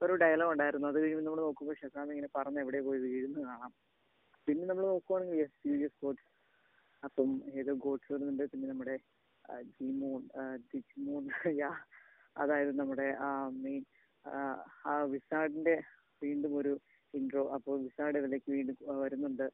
ഒരു 0.00 0.14
ഡയലോഗ് 0.22 0.52
ഉണ്ടായിരുന്നു. 0.54 0.86
അത് 0.92 0.98
കഴിയുമ്പോൾ 1.02 1.26
നമ്മൾ 1.26 1.40
നോക്കുമ്പോൾ 1.46 1.76
ഷസാം 1.80 2.10
ഇങ്ങനെ 2.14 2.30
പറഞ്ഞ് 2.38 2.60
എവിടെ 2.64 2.80
പോയി 2.86 3.00
വീഴുന്നു 3.04 3.40
കാണാം. 3.50 3.72
പിന്നെ 4.46 4.64
നമ്മൾ 4.70 4.84
നോക്കുവാണെങ്കിൽ 4.92 5.38
യെസ് 5.42 5.60
യൂരിയസ് 5.68 5.98
ഗോഡ്സ് 6.04 6.26
അപ്പം 7.02 7.30
ഏതോ 7.60 7.72
ഗോഡ്സ് 7.84 8.08
വരുന്നുണ്ട്. 8.12 8.44
പിന്നെ 8.52 8.66
നമ്മുടെ 8.72 8.96
ജിമോൺ 9.78 10.22
ജിമോൺ 10.72 11.24
യാ 11.60 11.70
അതായത് 12.36 12.72
നമ്മുടെ 12.80 13.08
ആ 13.26 13.28
മെയിൻ 13.64 13.82
ആ 14.90 14.94
വിസാഡിന്റെ 15.12 15.74
വീണ്ടും 16.22 16.52
ഒരു 16.60 16.72
ഇൻട്രോ 17.14 17.42
അപ്പോൾ 17.56 17.76
വിസാഡ് 17.84 18.18
ഇതിലേക്ക് 18.22 18.48
വീണ്ടും 18.56 18.76
വരുന്നുണ്ട്. 19.02 19.46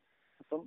അപ്പം 0.43 0.63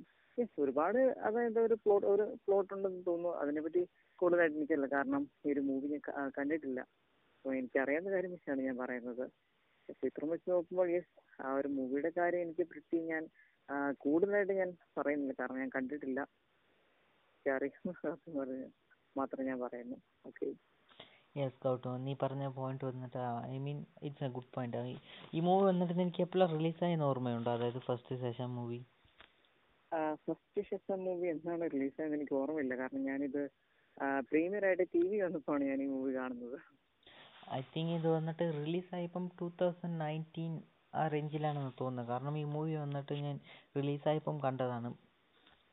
ഒരുപാട് 0.64 1.00
അതായത് 1.28 1.60
ഒരു 1.68 1.76
പ്ലോട്ട് 1.84 2.06
ഒരു 2.14 2.26
പ്ലോട്ട് 2.46 2.72
ഉണ്ടെന്ന് 2.76 3.02
തോന്നുന്നു. 3.10 3.32
അതിനെപ്പറ്റി 3.42 3.82
കൂടുതലായിട്ട് 4.20 4.58
എനിക്കല്ല 4.60 4.88
കാരണം 4.96 5.24
ഈ 5.46 5.52
ഒരു 5.54 5.62
മൂവി 5.70 5.88
ഞാൻ 5.94 6.02
കണ്ടിട്ടില്ല. 6.38 6.80
അപ്പോൾ 7.38 7.54
എനിക്കറിയാവുന്ന 7.60 8.12
കാര്യം 8.16 8.32
വെച്ചാണ് 8.36 8.62
ഞാൻ 8.68 8.78
പറയുന്നത്. 8.84 9.26
ചിത്രം 10.04 10.30
വെച്ച് 10.34 10.48
നോക്കുമ്പോൾ 10.52 10.88
യെസ് 10.96 11.12
ആ 11.46 11.50
ഒരു 11.60 11.70
മൂവിയുടെ 11.78 12.12
കാര്യം 12.20 12.44
എനിക്ക് 12.46 12.64
പ്രത്യേകിച്ച് 12.72 13.12
ഞാൻ 13.14 13.24
കൂടുതലായിട്ട് 14.06 14.54
ഞാൻ 14.62 14.70
പറയുന്നില്ല. 14.98 15.36
കാരണം 15.40 15.60
ഞാൻ 15.64 15.72
കണ്ടിട്ടില്ല. 15.78 16.22
എനിക്ക് 17.32 17.52
അറിയുന്ന 17.58 17.92
കാര്യം 18.04 18.38
പറഞ്ഞ് 18.40 18.68
മാത്രം 19.16 19.44
ഞാൻ 19.50 19.60
പറയുന്നു. 19.66 19.98
Okay 20.30 20.48
yes 21.36 21.60
Gautham. 21.64 21.96
നീ 22.06 22.12
പറഞ്ഞ 22.24 22.46
പോയിന്റ് 22.58 22.86
വന്നിട്ട് 22.90 23.22
I 23.54 23.58
mean 23.66 23.78
it's 24.08 24.26
a 24.28 24.30
good 24.36 24.52
point 24.56 24.82
ഈ 25.38 25.42
മൂവി 25.48 25.64
വന്നിട്ട് 25.70 25.94
എനിക്ക് 26.04 26.22
എപ്പോഴാണ് 26.26 26.54
റിലീസായെന്ന് 26.58 27.06
ഓർമ്മയുണ്ടോ? 27.12 27.52
അതായത് 27.58 27.80
first 27.88 28.18
session 28.24 28.50
movie 28.60 28.80
first 30.26 30.62
session 30.70 30.98
movie 31.08 31.28
എന്നാണ് 31.34 31.66
റിലീസായെന്ന് 31.74 32.18
എനിക്ക് 32.20 32.36
ഓർമ്മയില്ല. 32.42 32.74
കാരണം 32.82 33.04
ഞാനിത് 33.10 33.42
പ്രീമിയർ 34.30 34.64
ആയിട്ട് 34.70 34.86
ടി 34.94 35.02
വി 35.10 35.18
വന്നപ്പോഴാണ് 35.26 35.66
ഞാൻ 35.72 35.82
ഈ 35.86 35.88
മൂവി 35.96 36.14
കാണുന്നത്. 36.20 36.58
ഐ 37.58 37.62
തിങ്ക് 37.74 37.94
ഇത് 38.00 38.08
വന്നിട്ട് 38.18 38.46
റിലീസായപ്പം 38.62 39.26
ടൂ 39.40 39.48
തൗസൻഡ് 39.62 40.00
നയന്റീൻ 40.04 40.54
ആ 41.00 41.04
റേഞ്ചിലാണെന്ന് 41.14 41.74
തോന്നുന്നത് 41.82 42.10
കാരണം 42.12 42.36
ഈ 42.42 42.46
മൂവി 42.56 42.74
വന്നിട്ട് 42.84 43.14
ഞാൻ 43.28 43.38
റിലീസായപ്പം 43.78 44.36
കണ്ടതാണ്. 44.46 44.90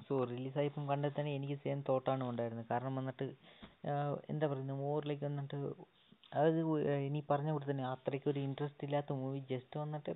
സോ 0.06 0.14
റിലീസായപ്പം 0.32 0.84
കണ്ടത് 0.90 1.14
തന്നെ 1.18 1.32
എനിക്ക് 1.38 1.56
സെയിം 1.64 1.80
തോട്ടാണ് 1.90 2.24
ഉണ്ടായിരുന്നത്. 2.30 2.68
കാരണം 2.72 2.94
വന്നിട്ട് 3.00 3.26
എന്താ 4.32 4.46
പറയുന്നത് 4.52 4.80
മോറിലേക്ക് 4.86 5.24
വന്നിട്ട് 5.30 5.58
അതായത് 6.36 6.60
ഇനി 7.06 7.20
പറഞ്ഞ 7.30 7.50
പോലെ 7.54 7.66
തന്നെ 7.70 7.84
അത്രയ്ക്ക് 7.94 8.28
ഒരു 8.32 8.40
ഇൻട്രസ്റ്റ് 8.48 8.84
ഇല്ലാത്ത 8.86 9.12
മൂവി 9.22 9.40
ജസ്റ്റ് 9.52 9.76
വന്നിട്ട് 9.84 10.12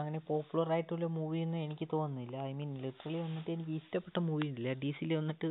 അങ്ങനെ 0.00 0.18
പോപ്പുലർ 0.28 0.68
ആയിട്ടുള്ള 0.74 1.06
മൂവി 1.16 1.38
എന്ന് 1.46 1.58
എനിക്ക് 1.66 1.86
തോന്നുന്നില്ല. 1.94 2.36
ഐ 2.50 2.52
മീൻ 2.58 2.70
ലിറ്ററലി 2.84 3.18
വന്നിട്ട് 3.24 3.50
എനിക്ക് 3.56 3.72
ഇഷ്ടപ്പെട്ട 3.80 4.18
മൂവി 4.28 4.46
ഇല്ല. 4.52 4.68
ഡി 4.82 4.90
സിയിൽ 4.98 5.12
വന്നിട്ട് 5.20 5.48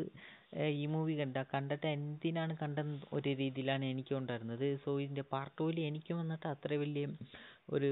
ഈ 0.82 0.84
മൂവി 0.94 1.14
കണ്ട 1.20 1.38
കണ്ടിട്ട് 1.54 1.88
എന്തിനാണ് 1.98 2.54
കണ്ടെന്ന് 2.62 2.98
ഒരു 3.18 3.30
രീതിയിലാണ് 3.42 3.86
എനിക്ക് 3.94 4.14
ഉണ്ടായിരുന്നത്. 4.20 4.68
സോ 4.84 4.92
ഇതിന്റെ 5.04 5.26
പാർട്ട് 5.34 5.56
ടൂവിൽ 5.60 5.80
എനിക്ക് 5.90 6.14
വന്നിട്ട് 6.22 6.48
അത്ര 6.54 6.74
വലിയ 6.84 7.06
ഒരു 7.76 7.92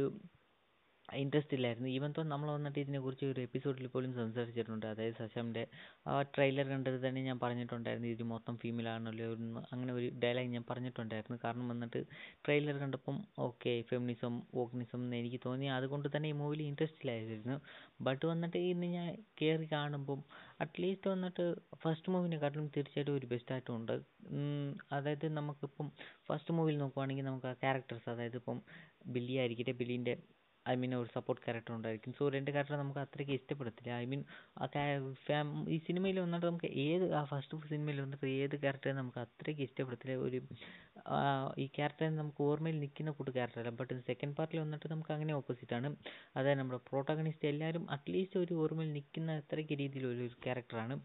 ഇൻട്രസ്റ്റ് 1.22 1.56
ഇല്ലായിരുന്നു 1.58 1.89
ഈവൻ 1.89 2.12
തോ 2.18 2.22
നമ്മൾ 2.32 2.50
വന്നിട്ട് 2.56 2.80
ഇതിനെക്കുറിച്ച് 2.80 3.25
ഒരു 3.25 3.41
എപ്പിസോഡിൽ 3.41 3.88
പോലും 3.94 4.12
സംസാരിച്ചിട്ടുണ്ട്. 4.20 4.86
അതായത് 4.86 5.15
സശാമിന്റെ 5.22 5.63
ആ 6.08 6.13
ട്രെയിലർ 6.36 6.68
കണ്ടത് 6.74 6.98
തന്നെ 7.06 7.22
ഞാൻ 7.22 7.39
പറഞ്ഞിട്ടുണ്ടായിരുന്നു. 7.39 8.10
ഇത് 8.15 8.24
മൊത്തം 8.34 8.56
ഫീമെയിൽ 8.63 8.89
ആണല്ലോ 8.89 9.27
അങ്ങനെ 9.72 9.94
ഒരു 9.94 10.08
ഡയലോഗ് 10.24 10.51
ഞാൻ 10.56 10.65
പറഞ്ഞിട്ടുണ്ടായിരുന്നു. 10.70 11.38
കാരണം 11.46 11.68
വന്നിട്ട് 11.74 12.01
ട്രെയിലർ 12.46 12.77
കണ്ടപ്പം 12.84 13.18
ഓക്കെ 13.48 13.74
ഫെമിനിസം 13.89 14.36
വോക്കിനിസം 14.60 15.00
എന്ന് 15.03 15.18
എനിക്ക് 15.22 15.41
തോന്നി. 15.46 15.70
അതുകൊണ്ട് 15.77 16.10
തന്നെ 16.15 16.30
ഈ 16.30 16.36
മൂവിയിൽ 16.41 16.63
ഇൻട്രസ്റ്റ് 16.70 17.01
ഇല്ലായിരുന്നു 17.03 17.58
ബട്ട് 18.08 18.25
വന്നിട്ട് 18.25 18.60
ഇന്ന് 18.74 18.88
ഞാൻ 18.98 19.10
കയറി 19.41 19.68
കാണുമ്പം 19.75 20.22
അറ്റ്ലീസ്റ്റ് 20.63 21.10
വന്നിട്ട് 21.10 21.44
ഫസ്റ്റ് 21.84 22.12
മൂവിനെക്കാട്ടിലും 22.13 22.68
തീർച്ചയായിട്ടും 22.75 23.15
ഒരു 23.20 23.27
ബെസ്റ്റായിട്ടും 23.34 23.75
ഉണ്ട്. 23.80 23.96
അതായത് 24.98 25.27
നമുക്കിപ്പം 25.39 25.88
ഫസ്റ്റ് 26.27 26.53
മൂവിയിൽ 26.58 26.77
നോക്കുവാണെങ്കിൽ 26.84 27.25
നമുക്ക് 27.25 27.48
ആ 27.48 27.56
ക്യാരക്ടേഴ്സ് 27.63 28.10
അതായത് 28.13 28.38
ഇപ്പം 28.41 28.60
ബില്ലി 29.15 29.36
ആയിരിക്കട്ടെ 29.41 29.74
ബില്ലിന്റെ 29.82 30.13
ഐ 30.65 30.74
മീൻ 30.82 30.91
ഒരു 31.00 31.10
സപ്പോർട്ട് 31.15 31.41
ക്യാരക്ടർ 31.46 31.72
ഉണ്ടായിരിക്കും. 31.77 32.12
സോ 32.20 32.24
രണ്ട് 32.36 32.50
ക്യാരക്ടർ 32.56 32.77
നമുക്ക് 32.82 33.01
അത്രയ്ക്ക് 33.03 33.34
ഇഷ്ടപ്പെടത്തില്ല. 33.39 33.91
ഐ 34.01 34.06
മീൻ 34.12 34.22
ആ 34.63 34.65
ഫാം 35.27 35.48
ഈ 35.75 35.77
സിനിമയിൽ 35.88 36.18
വന്നിട്ട് 36.25 36.46
നമുക്ക് 36.50 36.70
ഏത് 36.86 37.06
ആ 37.20 37.22
ഫസ്റ്റ് 37.32 37.70
സിനിമയിൽ 37.74 38.00
വന്നിട്ട് 38.06 38.27
ഏത് 38.41 38.56
ക്യാരക്ടറെ 38.63 38.96
നമുക്ക് 39.01 39.20
അത്രയ്ക്ക് 39.25 39.63
ഇഷ്ടപ്പെടത്തില്ല. 39.68 40.15
ഒരു 40.27 40.39
ഈ 41.63 41.68
ക്യാരക്ടറെ 41.77 42.10
നമുക്ക് 42.22 42.41
ഓർമ്മയിൽ 42.50 42.77
നിൽക്കുന്ന 42.84 43.12
കൂട്ട് 43.20 43.32
ക്യാരക്ടറല്ല 43.38 43.74
ബട്ട് 43.82 44.01
സെക്കൻഡ് 44.12 44.38
പാർട്ടിൽ 44.39 44.60
വന്നിട്ട് 44.65 44.88
നമുക്ക് 44.94 45.13
അങ്ങനെ 45.18 45.34
ഓപ്പോസിറ്റ് 45.39 45.75
ആണ്. 45.80 45.89
അതായത് 46.38 46.60
നമ്മുടെ 46.62 46.82
പ്രോട്ടഗണിസ്റ്റ് 46.89 47.50
എല്ലാവരും 47.53 47.86
അറ്റ്ലീസ്റ്റ് 47.98 48.39
ഒരു 48.44 48.53
ഓർമ്മയിൽ 48.65 48.91
നിൽക്കുന്ന 49.00 49.39
അത്രയ്ക്ക് 49.44 49.77
രീതിയിലുള്ള 49.84 50.22
ഒരു 50.27 50.38
ക്യാരക്ടറാണ് 50.48 50.96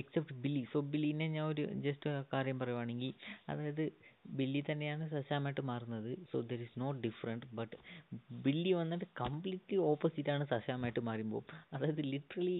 എക്സെപ്റ്റ് 0.00 0.34
ബില്ലി 0.44 0.62
സോ 0.72 0.78
ബില്ലിനെ 0.92 1.26
ഞാൻ 1.34 1.44
ഒരു 1.52 1.64
ജസ്റ്റ് 1.86 2.10
കാര്യം 2.32 2.56
പറയുവാണെങ്കിൽ 2.62 3.10
അതായത് 3.50 3.84
ബില്ലി 4.24 4.60
തന്നെയാണ് 4.70 5.04
സശാമായിട്ട് 5.08 5.62
മാറുന്നത്. 5.70 6.10
So 6.30 6.36
there 6.50 6.60
is 6.66 6.78
no 6.80 6.88
different 7.06 7.46
but 7.54 7.76
Billy 8.44 8.72
വന്നിട്ട് 8.72 9.06
കംപ്ലീറ്റ്ലി 9.22 9.78
ഓപ്പോസിറ്റ് 9.90 10.30
ആണ് 10.30 10.44
സശാമായിട്ട് 10.46 11.00
മാറുമ്പോൾ 11.00 11.42
അതായത് 11.72 12.02
ലിറ്ററലി 12.12 12.58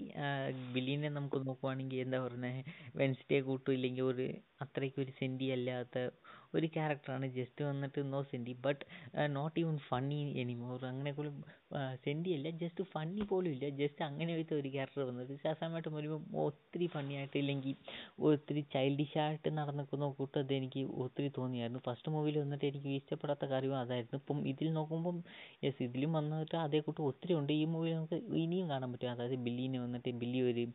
ബില്ലിനെ 0.75 1.09
നമുക്ക് 1.09 1.39
നോക്കുവാണെങ്കിൽ 1.47 2.01
എന്താ 2.05 2.19
പറയുന്നത് 2.25 2.59
വെൻസ്ഡേ 2.95 3.39
കൂട്ടും 3.49 3.73
ഇല്ലെങ്കിൽ 3.73 4.05
ഒരു 4.11 4.27
അത്രയ്ക്ക് 4.61 4.99
ഒരു 5.01 5.11
സെന്റി 5.19 5.47
അല്ലാത്ത 5.51 5.97
ഒരു 6.57 6.67
ക്യാരക്ടറാണ് 6.75 7.27
ജസ്റ്റ് 7.37 7.61
വന്നിട്ട് 7.69 7.99
no 8.13 8.19
senti 8.31 8.53
but 8.65 8.83
not 9.37 9.57
even 9.63 9.77
funny 9.89 10.19
anymore 10.43 10.81
അങ്ങനെ 10.91 11.11
പോലും 11.17 11.35
സെന്റി 12.05 12.31
അല്ല 12.37 12.47
ജസ്റ്റ് 12.61 12.83
ഫണ്ണി 12.93 13.23
പോലും 13.31 13.51
ഇല്ല. 13.55 13.65
ജസ്റ്റ് 13.81 14.01
അങ്ങനത്തെ 14.07 14.55
ഒരു 14.61 14.69
ക്യാരക്ടർ 14.75 15.01
വന്നത്. 15.09 15.31
ശാസമായിട്ട് 15.43 15.91
വരുമ്പോൾ 15.95 16.21
ഒത്തിരി 16.47 16.87
ഫണ്ണി 16.95 17.13
ആയിട്ട് 17.19 17.37
ഇല്ലെങ്കിൽ 17.41 17.75
ഒത്തിരി 18.29 18.61
ചൈൽഡിഷ് 18.75 19.17
ആയിട്ട് 19.25 19.49
നടന്നിരിക്കുന്ന 19.59 20.09
കൂട്ട് 20.19 20.37
അത് 20.43 20.53
എനിക്ക് 20.59 20.83
ഒത്തിരി 21.05 21.29
തോന്നിയായിരുന്നു. 21.39 21.81
ഫസ്റ്റ് 21.87 22.11
മൂവിയിൽ 22.15 22.37
വന്നിട്ട് 22.43 22.65
എനിക്ക് 22.71 22.91
ഇഷ്ടപ്പെടാത്ത 22.99 23.45
കാര്യവും 23.53 23.77
അതായിരുന്നു. 23.83 24.19
ഇപ്പം 24.23 24.39
ഇതിൽ 24.53 24.69
നോക്കുമ്പം 24.79 25.17
യെസ് 25.65 25.81
ഇതിലും 25.87 26.13
വന്നിട്ട് 26.19 26.55
അതേ 26.65 26.81
കൂട്ട് 26.87 27.01
ഒത്തിരി 27.09 27.35
ഉണ്ട്. 27.39 27.53
ഈ 27.61 27.65
മൂവിയിൽ 27.73 27.95
നമുക്ക് 27.99 28.19
ഇനിയും 28.43 28.69
കാണാൻ 28.73 28.91
പറ്റും. 28.93 29.11
അതായത് 29.15 29.37
ബില്ലിനെ 29.47 29.81
വന്നിട്ട് 29.85 30.11
ബില്ലി 30.23 30.41
ഒരു 30.51 30.65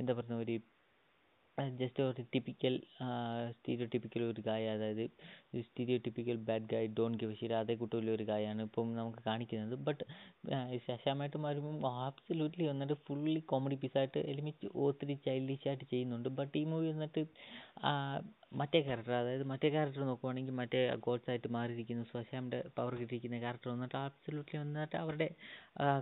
എന്താ 0.00 0.12
പറയുക 0.18 0.42
ഒരു 0.46 0.56
ജസ്റ്റ് 1.80 2.02
ഒരു 2.08 2.22
ടിപ്പിക്കൽ 2.34 2.74
സ്റ്റീരിയോ 3.54 3.86
ടിപ്പിക്കൽ 3.92 4.22
ഒരു 4.30 4.42
ഗായ 4.48 4.64
അതായത് 4.76 5.04
stereotypical 6.06 6.36
bad 6.48 6.68
guy 6.72 6.88
don't 6.98 7.12
give 7.20 7.34
shit 7.40 7.56
അതേ 7.60 7.74
കൂട്ടുള്ള 7.80 8.10
ഒരു 8.16 8.24
ഗായാണ് 8.30 8.62
ഇപ്പം 8.68 8.88
നമുക്ക് 9.00 9.22
കാണിക്കുന്നത്. 9.28 9.76
ബട്ട് 9.88 10.04
ശശാമായിട്ട് 10.86 11.38
വരുമ്പം 11.46 11.86
ആബ്സല്യൂട്ട്ലി 12.06 12.66
വന്നിട്ട് 12.72 12.96
ഫുള്ളി 13.06 13.40
കോമഡി 13.52 13.78
പീസായിട്ട് 13.84 14.20
എലിമിറ്റ് 14.32 14.68
ഒത്തിരി 14.86 15.16
ചൈൽഡിഷ് 15.28 15.68
ആയിട്ട് 15.70 15.86
ചെയ്യുന്നുണ്ട്. 15.94 16.30
ബട്ട് 16.40 16.54
ഈ 16.62 16.64
മൂവി 16.72 16.88
വന്നിട്ട് 16.94 17.22
മറ്റേ 18.60 18.78
ക്യാരക്ടർ 18.86 19.14
അതായത് 19.20 19.44
മറ്റേ 19.50 19.68
ക്യാരക്ടർ 19.74 20.02
നോക്കുവാണെങ്കിൽ 20.08 20.54
മറ്റേ 20.60 20.78
ഗോഡ്സ് 21.06 21.28
ആയിട്ട് 21.32 21.48
മാറിയിരിക്കുന്ന. 21.56 22.04
ശശാമിന്റെ 22.12 22.60
പവർ 22.76 22.92
കിട്ടിയിരിക്കുന്ന 23.00 23.38
ക്യാരക്ടർ 23.44 23.68
വന്നിട്ട് 23.74 23.96
ആബ്സല്യൂട്ട്ലി 24.04 24.58
വന്നിട്ട് 24.62 24.96
അവരുടെ 25.02 25.28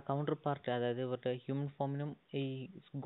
കൗണ്ടർ 0.07 0.35
പാർട്ട് 0.45 0.69
അതായത് 0.77 1.01
ഇവരുടെ 1.07 1.33
ഹ്യൂമൻ 1.43 1.67
ഫോമിനും 1.77 2.11
ഈ 2.41 2.43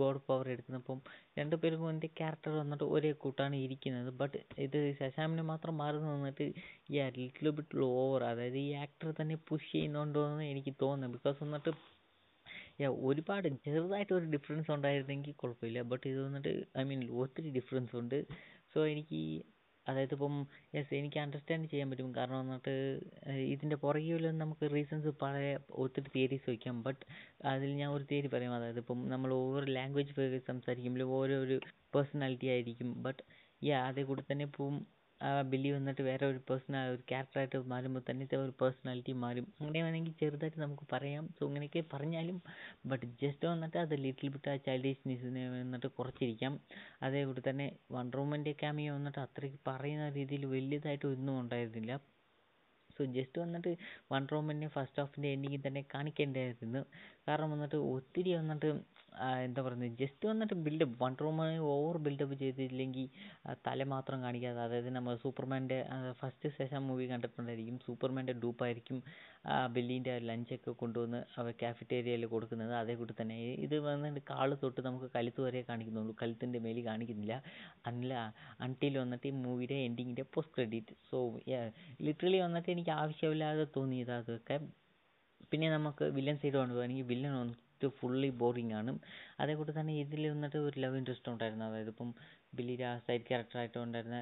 ഗോഡ് 0.01 0.21
പവർ 0.29 0.45
എടുക്കുന്നപ്പം 0.53 0.99
രണ്ട് 1.37 1.55
പേർക്കും 1.61 1.99
ക്യാരക്ടർ 2.19 2.51
വന്നിട്ട് 2.61 2.85
ഒരേ 2.95 3.11
കൂട്ടാണ് 3.23 3.55
ഇരിക്കുന്നത്. 3.65 4.09
ബട്ട് 4.21 4.39
ഇത് 4.65 4.77
ശശാമിന് 4.99 5.43
മാത്രം 5.51 5.75
മാറി 5.81 5.97
നിന്നിട്ട് 6.05 6.45
ഈ 6.93 6.99
ലിറ്റിൽ 7.19 7.49
ബിറ്റ് 7.59 7.85
ഓവർ 8.01 8.23
അതായത് 8.31 8.59
ഈ 8.67 8.69
ആക്ടർ 8.83 9.09
തന്നെ 9.21 9.37
പുഷ് 9.49 9.69
ചെയ്യുന്നുണ്ടോ 9.73 10.23
എന്ന് 10.31 10.45
എനിക്ക് 10.53 10.73
തോന്നുന്നു 10.83 11.15
ബിക്കോസ് 11.17 11.39
വന്നിട്ട് 11.45 11.73
ഒരുപാട് 13.07 13.47
ചെറുതായിട്ട് 13.65 14.13
ഒരു 14.19 14.27
ഡിഫറൻസ് 14.35 14.69
ഉണ്ടായിരുന്നെങ്കിൽ 14.75 15.33
കുഴപ്പമില്ല. 15.41 15.79
ബട്ട് 15.91 16.05
ഇത് 16.11 16.19
വന്നിട്ട് 16.25 16.51
ഐ 16.79 16.83
മീൻ 16.89 17.01
ഒത്തിരി 17.23 17.49
ഡിഫറൻസ് 17.59 17.93
ഉണ്ട്. 18.01 18.17
സോ 18.73 18.79
എനിക്ക് 18.93 19.19
അതായത് 19.87 20.13
ഇപ്പം 20.17 20.35
യെസ് 20.75 20.93
എനിക്ക് 20.99 21.19
അണ്ടർസ്റ്റാൻഡ് 21.23 21.69
ചെയ്യാൻ 21.71 21.87
പറ്റും. 21.91 22.09
കാരണം 22.17 22.39
വന്നിട്ട് 22.43 22.73
ഇതിന്റെ 23.53 23.77
പുറകിലും 23.83 24.37
നമുക്ക് 24.43 24.65
റീസൺസ് 24.75 25.11
പഴയ 25.23 25.49
ഒത്തിരി 25.83 26.09
തിയറീസ് 26.15 26.47
വയ്ക്കാം 26.51 26.77
ബട്ട് 26.87 27.03
അതിൽ 27.53 27.71
ഞാൻ 27.81 27.89
ഒരു 27.97 28.05
തിയറി 28.11 28.31
പറയാം. 28.35 28.53
അതായത് 28.59 28.81
ഇപ്പം 28.83 29.01
നമ്മൾ 29.13 29.31
ഓരോ 29.41 29.65
ലാംഗ്വേജ് 29.79 30.13
സംസാരിക്കുമ്പോൾ 30.51 31.13
ഓരോ 31.19 31.37
ഒരു 31.45 31.57
പേഴ്സണാലിറ്റി 31.95 32.47
ആയിരിക്കും. 32.55 32.91
ബട്ട് 33.07 33.21
യാ 33.61 33.79
അതേ 33.89 34.03
കൂടെ 34.11 34.23
തന്നെ 34.31 34.45
ഇപ്പം 34.49 34.73
ബില്ലി 35.51 35.69
വന്നിട്ട് 35.71 36.01
വേറെ 36.01 36.25
ഒരു 36.25 36.39
പേഴ്സൺ 36.49 36.75
ഒരു 36.91 37.01
ക്യാരക്ടറായിട്ട് 37.09 37.57
മാറുമ്പോൾ 37.73 38.03
തന്നെ 38.09 38.25
ഒരു 38.37 38.53
പേഴ്സണാലിറ്റി 38.61 39.13
മാറും. 39.23 39.45
അങ്ങനെ 39.59 39.79
വേണമെങ്കിൽ 39.83 40.13
ചെറുതായിട്ട് 40.21 40.59
നമുക്ക് 40.59 40.85
പറയാം. 40.93 41.25
സോ 41.37 41.41
ഇങ്ങനെയൊക്കെ 41.47 41.83
പറഞ്ഞാലും 41.93 42.37
ബട്ട് 42.85 43.05
ജസ്റ്റ് 43.23 43.47
വന്നിട്ട് 43.47 43.77
അത് 43.77 43.95
ലിറ്റിൽ 44.05 44.29
ബിറ്റ് 44.29 44.49
ആ 44.49 44.55
ചൈൽഡിഷ്നെസ്സിനെ 44.67 45.43
വന്നിട്ട് 45.55 45.87
കുറച്ചിരിക്കാം. 45.99 46.55
അതേ 47.01 47.21
കൂടെ 47.25 47.43
തന്നെ 47.49 47.67
വണ്ടർ 47.91 48.19
വുമന്റെ 48.19 48.53
ക്യാമിയോ 48.53 48.93
വന്നിട്ട് 48.93 49.19
അത്രയ്ക്ക് 49.19 49.59
പറയുന്ന 49.67 50.09
രീതിയിൽ 50.09 50.45
വലിയതായിട്ട് 50.55 51.07
ഒന്നും 51.13 51.35
ഉണ്ടായിരുന്നില്ല. 51.41 51.93
സോ 52.89 53.03
ജസ്റ്റ് 53.15 53.39
വന്നിട്ട് 53.41 53.71
വൺ 54.11 54.23
വുമനെ 54.33 54.67
ഫസ്റ്റ് 54.67 55.01
ഹാഫിന്റെ 55.01 55.29
എൻഡിങ്ങിൽ 55.35 55.61
തന്നെ 55.67 55.81
കാണിക്കേണ്ടതായിരുന്നു 55.93 56.81
കാരണം 57.27 57.49
വന്നിട്ട് 57.51 57.77
ഒത്തിരി 57.93 58.31
വന്നിട്ട് 58.33 58.69
എന്താ 59.45 59.61
പറയുന്നത് 59.61 59.97
ജസ്റ്റ് 60.01 60.25
വന്നിട്ട് 60.27 60.55
ബിൽഡപ്പ് 60.65 60.95
വണ്ടർ 61.03 61.23
വുമനെ 61.25 61.57
ഓവർ 61.73 61.97
ബിൽഡപ്പ് 61.97 62.35
ചെയ്തില്ലെങ്കിൽ 62.41 63.05
തല 63.67 63.83
മാത്രം 63.93 64.17
കാണിക്കാതെ 64.23 64.61
അതായത് 64.65 64.89
നമ്മൾ 64.89 65.13
സൂപ്പർമാന്റെ 65.23 65.77
ഫസ്റ്റ് 66.19 66.49
സെഷൻ 66.57 66.81
മൂവി 66.89 67.05
കണ്ടിട്ടുണ്ടായിരിക്കും 67.11 67.77
സൂപ്പർമാന്റെ 67.85 68.35
ഡൂപ്പായിരിക്കും 68.43 68.97
ബില്ലിന്റെ 69.75 70.13
ലഞ്ചൊക്കെ 70.29 70.71
കൊണ്ടുവന്ന് 70.81 71.19
അവർ 71.39 71.53
കാഫറ്റേരിയയിൽ 71.61 72.25
കൊടുക്കുന്നത്. 72.33 72.73
അതേ 72.81 72.93
കൂടി 73.01 73.15
തന്നെ 73.21 73.37
ഇത് 73.65 73.75
വന്നിട്ട് 73.87 74.21
കാൽ 74.31 74.49
തൊട്ട് 74.61 74.81
നമുക്ക് 74.87 75.09
കഴുത്ത് 75.15 75.41
വരെ 75.45 75.61
കാണിക്കുന്നുള്ളൂ. 75.69 76.13
കഴുത്തിന്റെ 76.21 76.59
മേലിൽ 76.65 76.85
കാണിക്കുന്നില്ല. 76.91 77.35
അല്ല 77.91 78.11
അൺടിൽ 78.65 78.95
വന്നിട്ട് 79.03 79.27
ഈ 79.31 79.35
മൂവിയുടെ 79.45 79.79
എൻഡിങ്ങിന്റെ 79.87 80.25
പോസ്റ്റ് 80.35 80.55
ക്രെഡിറ്റ് 80.57 80.95
സോ 81.09 81.19
ലിറ്ററലി 82.07 82.39
വന്നിട്ട് 82.45 82.69
എനിക്ക് 82.75 82.93
ആവശ്യമില്ലാതെ 83.01 83.65
തോന്നിയത് 83.77 84.13
അതൊക്കെ. 84.19 84.57
പിന്നെ 85.51 85.67
നമുക്ക് 85.77 86.05
വില്ലൻ 86.15 86.37
സൈഡ് 86.41 86.57
കൊണ്ടുപോകുകയാണെങ്കിൽ 86.59 87.07
വില്ലൻ 87.11 87.33
വന്നിട്ട് 87.83 87.93
ഫുള്ളി 87.99 88.29
ബോറിംഗ് 88.41 88.73
ആണ് 88.73 88.91
തന്നെ 89.79 89.93
ഇതിൽ 89.99 90.29
വന്നിട്ട് 90.29 90.57
ഒരു 90.57 90.77
ലവ് 90.79 90.97
ഇൻട്രസ്റ്റ് 90.97 91.31
ഉണ്ടായിരുന്നു. 91.31 91.65
അതായത് 91.65 91.89
ഇപ്പം 91.89 92.09
ബില്ലിയുടെ 92.57 92.85
ആ 92.89 92.95
സൈഡ് 93.05 93.25
ക്യാരക്ടറായിട്ട് 93.29 93.77
കൊണ്ടുവരുന്ന 93.79 94.17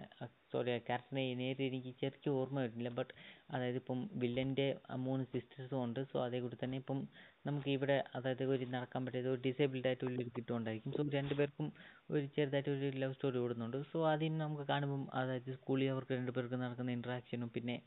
സോറി 0.51 0.71
ആ 0.75 0.79
ക്യാരക്ടറിനെ 0.87 1.23
നേരെ 1.41 1.63
എനിക്ക് 1.69 1.91
ശരിക്കും 2.01 2.33
ഓർമ്മ 2.39 2.57
വരുന്നില്ല. 2.63 2.91
ബട്ട് 2.99 3.13
അതായത് 3.53 3.77
ഇപ്പം 3.81 3.99
വില്ലന്റെ 4.21 4.67
മൂന്ന് 5.05 5.23
സിസ്റ്റേഴ്സും 5.33 5.77
ഉണ്ട്. 5.85 5.99
സോ 6.11 6.17
അതേ 6.25 6.39
കൂടി 6.45 6.57
തന്നെ 6.63 6.77
ഇപ്പം 6.83 6.99
നമുക്ക് 7.47 7.69
ഇവിടെ 7.77 7.97
അതായത് 8.17 8.43
ഒരു 8.55 8.65
നടക്കാൻ 8.75 9.01
പറ്റാത്ത 9.05 9.29
ഒരു 9.33 9.41
ഡിസേബിൾഡ് 9.47 9.87
ആയിട്ട് 9.91 10.05
ഒരു 10.09 10.29
കിട്ടുന്നുണ്ടായിരിക്കും 10.37 10.93
സോ 10.97 11.03
രണ്ടുപേർക്കും 11.17 11.67
ഒരു 12.13 12.25
ചെറുതായിട്ട് 12.35 12.71
ഒരു 12.77 12.89
ലവ് 13.03 13.15
സ്റ്റോറി 13.17 13.39
ഓടുന്നുണ്ട്. 13.43 13.77
സോ 13.91 13.99
അതിന് 14.13 14.37
നമുക്ക് 14.43 14.65
കാണുമ്പം 14.73 15.03
അതായത് 15.21 15.51
സ്കൂളിൽ 15.57 15.89
അവർക്ക് 15.95 16.13
രണ്ട് 16.19 16.33
പേർക്കും 16.37 16.63
നടക്കുന്ന 16.65 16.97
ഇൻട്രാക്ഷനും 16.97 17.51
പിന്നെ 17.57 17.77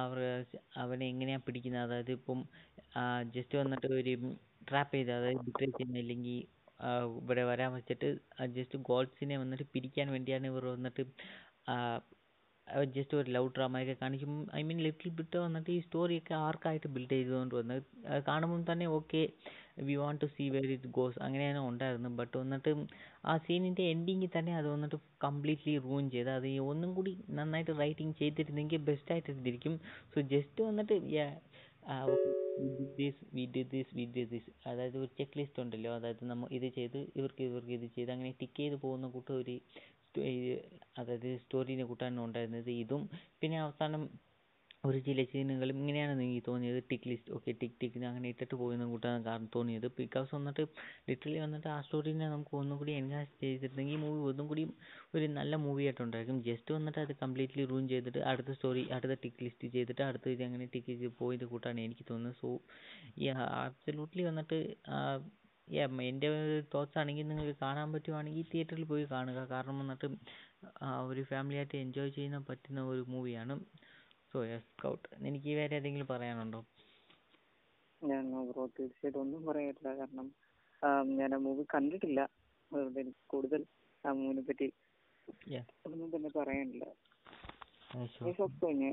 അവർ 0.00 0.18
അവനെ 0.84 1.06
എങ്ങനെയാണ് 1.12 1.44
പിടിക്കുന്നത്? 1.48 1.84
അതായത് 1.88 2.12
ഇപ്പം 2.18 2.40
ജസ്റ്റ് 3.36 3.56
വന്നിട്ട് 3.62 3.88
ഒരു 4.00 4.12
ട്രാപ്പ് 4.70 4.94
ചെയ്ത് 4.96 5.12
അതായത് 5.18 5.42
ബിട്രേ 5.46 5.68
ചെയ്യുന്ന 5.76 5.98
അല്ലെങ്കിൽ 6.04 6.38
ഇവിടെ 7.20 7.44
വരാൻ 7.50 7.70
വെച്ചിട്ട് 7.76 8.08
ജസ്റ്റ് 8.56 8.78
ഗോഡ്സിനെ 8.90 9.36
വന്നിട്ട് 9.42 9.66
പിരിക്കാൻ 9.74 10.08
വേണ്ടിയാണ് 10.14 10.46
ഇവർ 10.52 10.64
വന്നിട്ട് 10.76 11.04
ജസ്റ്റ് 12.94 13.14
ഒരു 13.18 13.28
ലവ് 13.34 13.46
ഡ്രാമയൊക്കെ 13.56 13.94
കാണിക്കും. 14.00 14.32
ഐ 14.58 14.60
മീൻ 14.68 14.78
ലിറ്റിൽ 14.86 15.10
ബിറ്റ് 15.18 15.38
വന്നിട്ട് 15.44 15.70
ഈ 15.76 15.78
സ്റ്റോറിയൊക്കെ 15.84 16.34
ആർക്കായിട്ട് 16.46 16.88
ബിൽഡ് 16.96 17.16
ചെയ്തുകൊണ്ട് 17.18 17.54
വന്നത് 17.58 17.82
കാണുമ്പം 18.28 18.62
തന്നെ 18.70 18.86
okay 18.96 19.22
we 19.88 19.94
want 20.02 20.20
to 20.24 20.28
see 20.34 20.44
where 20.54 20.66
it 20.76 20.90
goes 20.98 21.18
അങ്ങനെയാണ് 21.26 21.60
ഉണ്ടായിരുന്നത്. 21.70 22.14
ബട്ട് 22.20 22.34
വന്നിട്ട് 22.42 22.70
ആ 23.30 23.34
സീനിന്റെ 23.46 23.84
എൻഡിങ്ങിൽ 23.92 24.30
തന്നെ 24.36 24.54
അത് 24.60 24.68
വന്നിട്ട് 24.74 24.98
കംപ്ലീറ്റ്ലി 25.26 25.74
റൂൺ 25.86 26.04
ചെയ്ത് 26.16 26.30
അത് 26.38 26.48
ഒന്നും 26.72 26.92
കൂടി 26.98 27.14
നന്നായിട്ട് 27.38 27.74
റൈറ്റിംഗ് 27.82 28.16
ചെയ്തിരുന്നെങ്കിൽ 28.22 28.82
ബെസ്റ്റായിട്ട് 28.90 29.30
ഇരുന്നിരിക്കും 29.34 29.76
സോ 30.14 30.20
ജസ്റ്റ് 30.34 30.62
വന്നിട്ട് 30.68 30.94
this 32.98 33.22
we 33.36 33.44
did 33.54 33.70
this 33.74 33.92
we 33.96 34.04
did 34.14 34.30
this 34.32 34.50
അതായത് 34.70 34.96
ഒരു 35.02 35.10
ചെക്ക് 35.18 35.36
ലിസ്റ്റ് 35.38 35.60
ഉണ്ടല്ലോ. 35.64 35.90
അതായത് 35.98 36.24
നമ്മൾ 36.30 36.48
ഇത് 36.58 36.68
ചെയ്ത് 36.78 36.98
ഇവർക്ക് 37.18 37.42
ഇവർക്ക് 37.48 37.72
ഇത് 37.78 37.86
ചെയ്ത്. 37.96 38.10
അങ്ങനെ 38.14 38.32
ടിക്ക് 38.40 38.58
ചെയ്ത് 38.62 38.76
പോകുന്ന 38.84 39.08
കൂട്ടം 39.16 39.34
ഒരു 39.42 39.56
അതായത് 41.00 41.28
സ്റ്റോറീനെ 41.42 41.84
കൂട്ടാണ് 41.90 42.20
ഉണ്ടായിരുന്നത് 42.26 42.70
ഇതും. 42.82 43.02
പിന്നെ 43.40 43.58
അവസാനം 43.66 44.02
ഒരു 44.84 44.98
ചില 45.06 45.20
സീനുകളും 45.30 45.76
ഇങ്ങനെയാണ് 45.80 46.12
എനിക്ക് 46.24 46.42
തോന്നിയത് 46.48 46.78
tick 46.90 47.06
list 47.10 47.30
okay 47.36 47.50
tick 47.60 47.76
tick 47.80 47.98
അങ്ങനെ 48.10 48.26
ഇട്ടിട്ട് 48.32 48.54
പോകുന്ന 48.60 48.84
കൂട്ടാണ് 48.92 49.20
കാരണം 49.28 49.48
തോന്നിയത്. 49.56 49.86
ബിക്കോസ് 50.00 50.30
വന്നിട്ട് 50.36 50.62
ലിറ്ററലി 51.08 51.40
വന്നിട്ട് 51.44 51.68
ആ 51.76 51.78
സ്റ്റോറീനെ 51.86 52.26
നമുക്ക് 52.34 52.54
ഒന്നും 52.60 52.76
കൂടി 52.80 52.92
എൻഹാൻസ് 53.00 53.34
ചെയ്തിരുന്നെങ്കിൽ 53.42 53.96
ഈ 53.96 54.00
മൂവി 54.04 54.20
ഒന്നും 54.30 54.46
കൂടി 54.50 54.64
ഒരു 55.16 55.26
നല്ല 55.38 55.56
മൂവി 55.64 55.84
ആയിട്ടുണ്ടായിരിക്കും. 55.88 56.38
ജസ്റ്റ് 56.48 56.70
വന്നിട്ട് 56.76 57.00
അത് 57.06 57.12
കംപ്ലീറ്റ്ലി 57.22 57.64
റൂൺ 57.72 57.84
ചെയ്തിട്ട് 57.94 58.22
അടുത്ത 58.32 58.54
സ്റ്റോറി 58.58 58.84
അടുത്ത 58.98 59.16
ടിക്ക് 59.24 59.42
ലിസ്റ്റ് 59.46 59.72
ചെയ്തിട്ട് 59.76 60.02
അടുത്ത 60.08 60.28
ഇത് 60.36 60.44
അങ്ങനെ 60.48 60.68
ടിക്ക് 60.76 60.90
ചെയ്ത് 61.00 61.16
പോയത് 61.22 61.44
കൂട്ടാണ് 61.54 61.80
എനിക്ക് 61.88 62.06
തോന്നുന്നത്. 62.12 62.38
സോ 62.42 62.50
ആബ്സലൂട്ട്ലി 63.64 64.24
വന്നിട്ട് 64.30 64.60
എന്റെ 66.08 66.28
തോട്ട്സ് 66.74 66.98
ആണെങ്കിൽ 67.00 67.26
നിങ്ങൾക്ക് 67.30 67.56
കാണാൻ 67.64 67.88
പറ്റുവാണെങ്കിൽ 67.94 68.44
തിയേറ്ററിൽ 68.52 68.84
പോയി 68.92 69.04
കാണുക. 69.14 69.40
കാരണം 69.54 69.76
വന്നിട്ട് 69.82 70.06
ഒരു 71.10 71.22
ഫാമിലി 71.32 71.58
ആയിട്ട് 71.60 71.76
എൻജോയ് 71.84 72.12
ചെയ്യാൻ 72.18 72.42
പറ്റുന്ന 72.50 72.80
ഒരു 72.92 73.02
മൂവിയാണ് 73.14 73.54
സോ 74.32 74.38
യെസ് 74.48 74.68
സ്കൗട്ട് 74.70 75.08
എനിക്ക് 75.28 75.50
വേറെ 75.58 75.74
എന്തെങ്കിലും 75.78 76.08
പറയാനുണ്ടോ? 76.12 76.60
ഞാൻ 78.02 78.24
ബ്രോ 78.48 78.64
തീർച്ചയായിട്ടും 78.76 79.20
ഒന്നും 79.22 79.42
പറയാനില്ല. 79.48 79.88
കാരണം 80.00 80.26
ഞാൻ 81.18 81.30
ആ 81.36 81.40
മൂവി 81.46 81.64
കണ്ടിട്ടില്ല. 81.74 82.20
അതുകൊണ്ട് 82.72 82.98
എനിക്ക് 83.02 83.22
കൂടുതൽ 83.32 83.62
ആ 84.04 84.12
മൂവിനെ 84.20 84.42
പറ്റി 84.48 84.66
ഒന്നും 85.88 86.08
തന്നെ 86.14 86.30
പറയാനില്ല. 86.38 86.84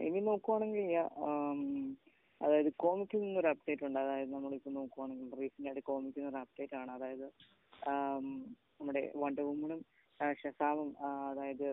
ഇനി 0.07 0.19
നോക്കുവാണെങ്കിൽ 0.29 0.87
അതായത് 2.41 2.69
കോമിക്കിൽ 2.83 3.19
നിന്നൊരു 3.23 3.49
അപ്ഡേറ്റ് 3.53 3.85
ഉണ്ട്. 3.87 3.99
അതായത് 4.03 4.31
നമ്മളിപ്പോൾ 4.35 4.73
നോക്കുവാണെങ്കിൽ 4.79 5.27
റീസെന്റ് 5.41 5.67
ആയിട്ട് 5.69 5.83
കോമിക്കിൽ 5.89 6.21
നിന്നൊരു 6.21 6.41
അപ്ഡേറ്റ് 6.43 6.75
ആണ്. 6.81 6.91
അതായത് 6.97 7.27
നമ്മുടെ 8.79 9.01
വണ്ടർ 9.23 9.43
വുമണും 9.49 9.81
ഷസാമും 10.41 10.89
അതായത് 11.29 11.67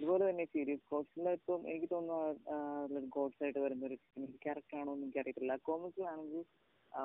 ഇതുപോലെ 0.00 0.24
തന്നെ 0.28 0.44
സീരീസ് 0.52 0.84
ഗോഡ്സിൽ 0.92 1.26
ഇപ്പം 1.38 1.60
എനിക്ക് 1.70 1.88
തോന്നുന്നു 1.94 3.08
ഗോഡ്സ് 3.16 3.40
ആയിട്ട് 3.44 3.60
വരുന്ന 3.64 3.86
ഒരു 3.88 3.96
ക്യാരക്ടർ 4.44 4.76
ആണോ 4.80 4.92
എന്ന് 4.94 5.06
എനിക്കറിയത്തില്ല 5.06 5.54
കോമിക്സിലാണെങ്കിൽ 5.68 6.42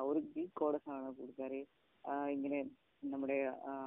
ഒരു 0.10 0.20
ഗ്രീക്ക് 0.30 0.56
ഗോഡസ് 0.62 0.90
ആണ് 0.96 1.10
പുള്ളിക്കാരി 1.18 1.62
ഇങ്ങനെ 2.36 2.60
നമ്മുടെ 3.14 3.38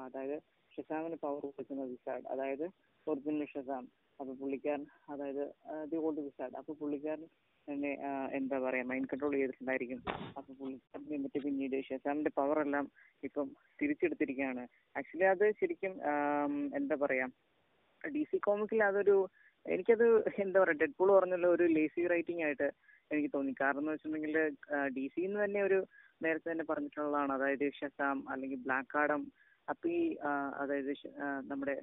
അതായത് 0.06 0.36
ഷസാമിന് 0.72 1.16
പവർ 1.24 1.42
കൊടുക്കുന്ന 1.46 1.84
വിസാഡ് 1.92 2.24
അതായത് 2.34 2.66
ഒറിജിനൽ 3.06 3.46
ഷസാം. 3.52 3.84
അപ്പോൾ 4.20 4.34
പുള്ളിക്കാരൻ 4.40 4.82
അതായത് 5.12 5.44
ദി 5.90 5.96
ഓൾഡ് 6.06 6.22
വിസാഡ് 6.26 6.54
അപ്പോൾ 6.60 6.74
പുള്ളിക്കാരൻ 6.80 7.24
തന്നെ 7.68 7.90
എന്താ 8.38 8.56
പറയാ 8.64 8.84
മൈൻഡ് 8.90 9.08
കൺട്രോൾ 9.10 9.32
ചെയ്തിട്ടുണ്ടായിരിക്കും. 9.36 10.00
അപ്പോൾ 10.38 10.52
പുള്ളിക്കാരൻ 10.60 11.08
എന്നിട്ട് 11.16 11.38
പിന്നീട് 11.46 12.30
പവർ 12.40 12.58
എല്ലാം 12.66 12.86
ഇപ്പം 13.28 13.48
തിരിച്ചെടുത്തിരിക്കുകയാണ്. 13.80 14.64
ആക്ച്വലി 15.00 15.28
അത് 15.34 15.44
ശരിക്കും 15.60 15.94
എന്താ 16.80 16.96
പറയാ 17.04 17.26
ഡി 18.14 18.22
സി 18.30 18.38
കോമിക്കിൽ 18.46 18.82
അതൊരു 18.90 19.16
എനിക്കത് 19.66 20.06
എന്താ 20.42 20.58
പറയാ 20.60 20.76
ഡെഡ് 20.80 20.96
പൂൾ 20.98 21.10
പറഞ്ഞല്ലോ 21.16 21.48
ഒരു 21.56 21.64
ലേസി 21.76 22.02
റൈറ്റിംഗ് 22.12 22.44
ആയിട്ട് 22.46 22.68
എനിക്ക് 23.10 23.30
തോന്നി. 23.34 23.52
കാരണം 23.60 23.80
എന്ന് 23.82 23.92
വെച്ചിട്ടുണ്ടെങ്കിൽ 23.92 24.36
ഡി 24.96 25.04
സിന്ന് 25.14 25.38
തന്നെ 25.44 25.60
ഒരു 25.68 25.78
നേരത്തെ 26.24 26.48
തന്നെ 26.52 26.64
പറഞ്ഞിട്ടുള്ളതാണ്. 26.70 27.32
അതായത് 27.36 27.66
ഷസാം 27.78 28.18
അല്ലെങ്കിൽ 28.32 28.60
ബ്ലാക്ക് 28.66 28.96
ആഡം 29.02 29.22
അപ്പൊ 29.68 29.88
ഈ 29.88 30.02
അതായത് 30.62 30.92
നമ്മുടെ 31.50 31.76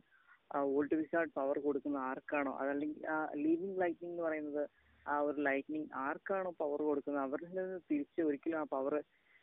ഓൾഡ് 0.76 0.96
വിസാർഡ് 1.02 1.32
പവർ 1.40 1.58
കൊടുക്കുന്ന 1.66 1.98
ആർക്കാണോ? 2.10 2.52
അതല്ലെങ്കിൽ 2.62 3.02
ആ 3.16 3.18
ലീവിങ് 3.44 3.80
ലൈറ്റിംഗ് 3.82 4.12
എന്ന് 4.14 4.24
പറയുന്നത് 4.28 4.64
ആ 5.06 5.16
ഒരു 5.28 5.40
ലൈറ്റിനിങ് 5.48 5.90
ആർക്കാണോ 6.06 6.52
പവർ 6.62 6.80
കൊടുക്കുന്നത്? 6.88 7.24
അവരിൽ 7.28 7.52
നിന്ന് 7.60 7.80
തിരിച്ച് 7.92 8.22
ഒരിക്കലും 8.30 8.60
ആ 8.62 8.66
പവർ 8.76 8.94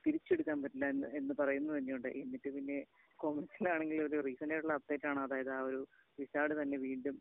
തിരിച്ചെടുക്കാൻ 0.05 0.57
പറ്റില്ല 0.63 0.87
എന്ന് 0.95 1.09
എന്ന് 1.21 1.35
പറയുന്നത് 1.41 1.77
തന്നെയുണ്ട്. 1.79 2.09
എന്നിട്ട് 2.23 2.49
പിന്നെ 2.57 2.79
കോമിക്സിലാണെങ്കിൽ 3.19 4.01
ഒരു 4.09 4.17
റീസെന്റ് 4.27 4.55
ആയിട്ടുള്ള 4.55 4.75
അപ്ഡേറ്റ് 4.81 5.09
ആണ്. 5.13 5.21
അതായത് 5.27 5.53
ആ 5.59 5.61
ഒരു 5.71 5.81
വിസാർഡ് 6.21 6.55
തന്നെ 6.61 6.77
വീണ്ടും 6.87 7.17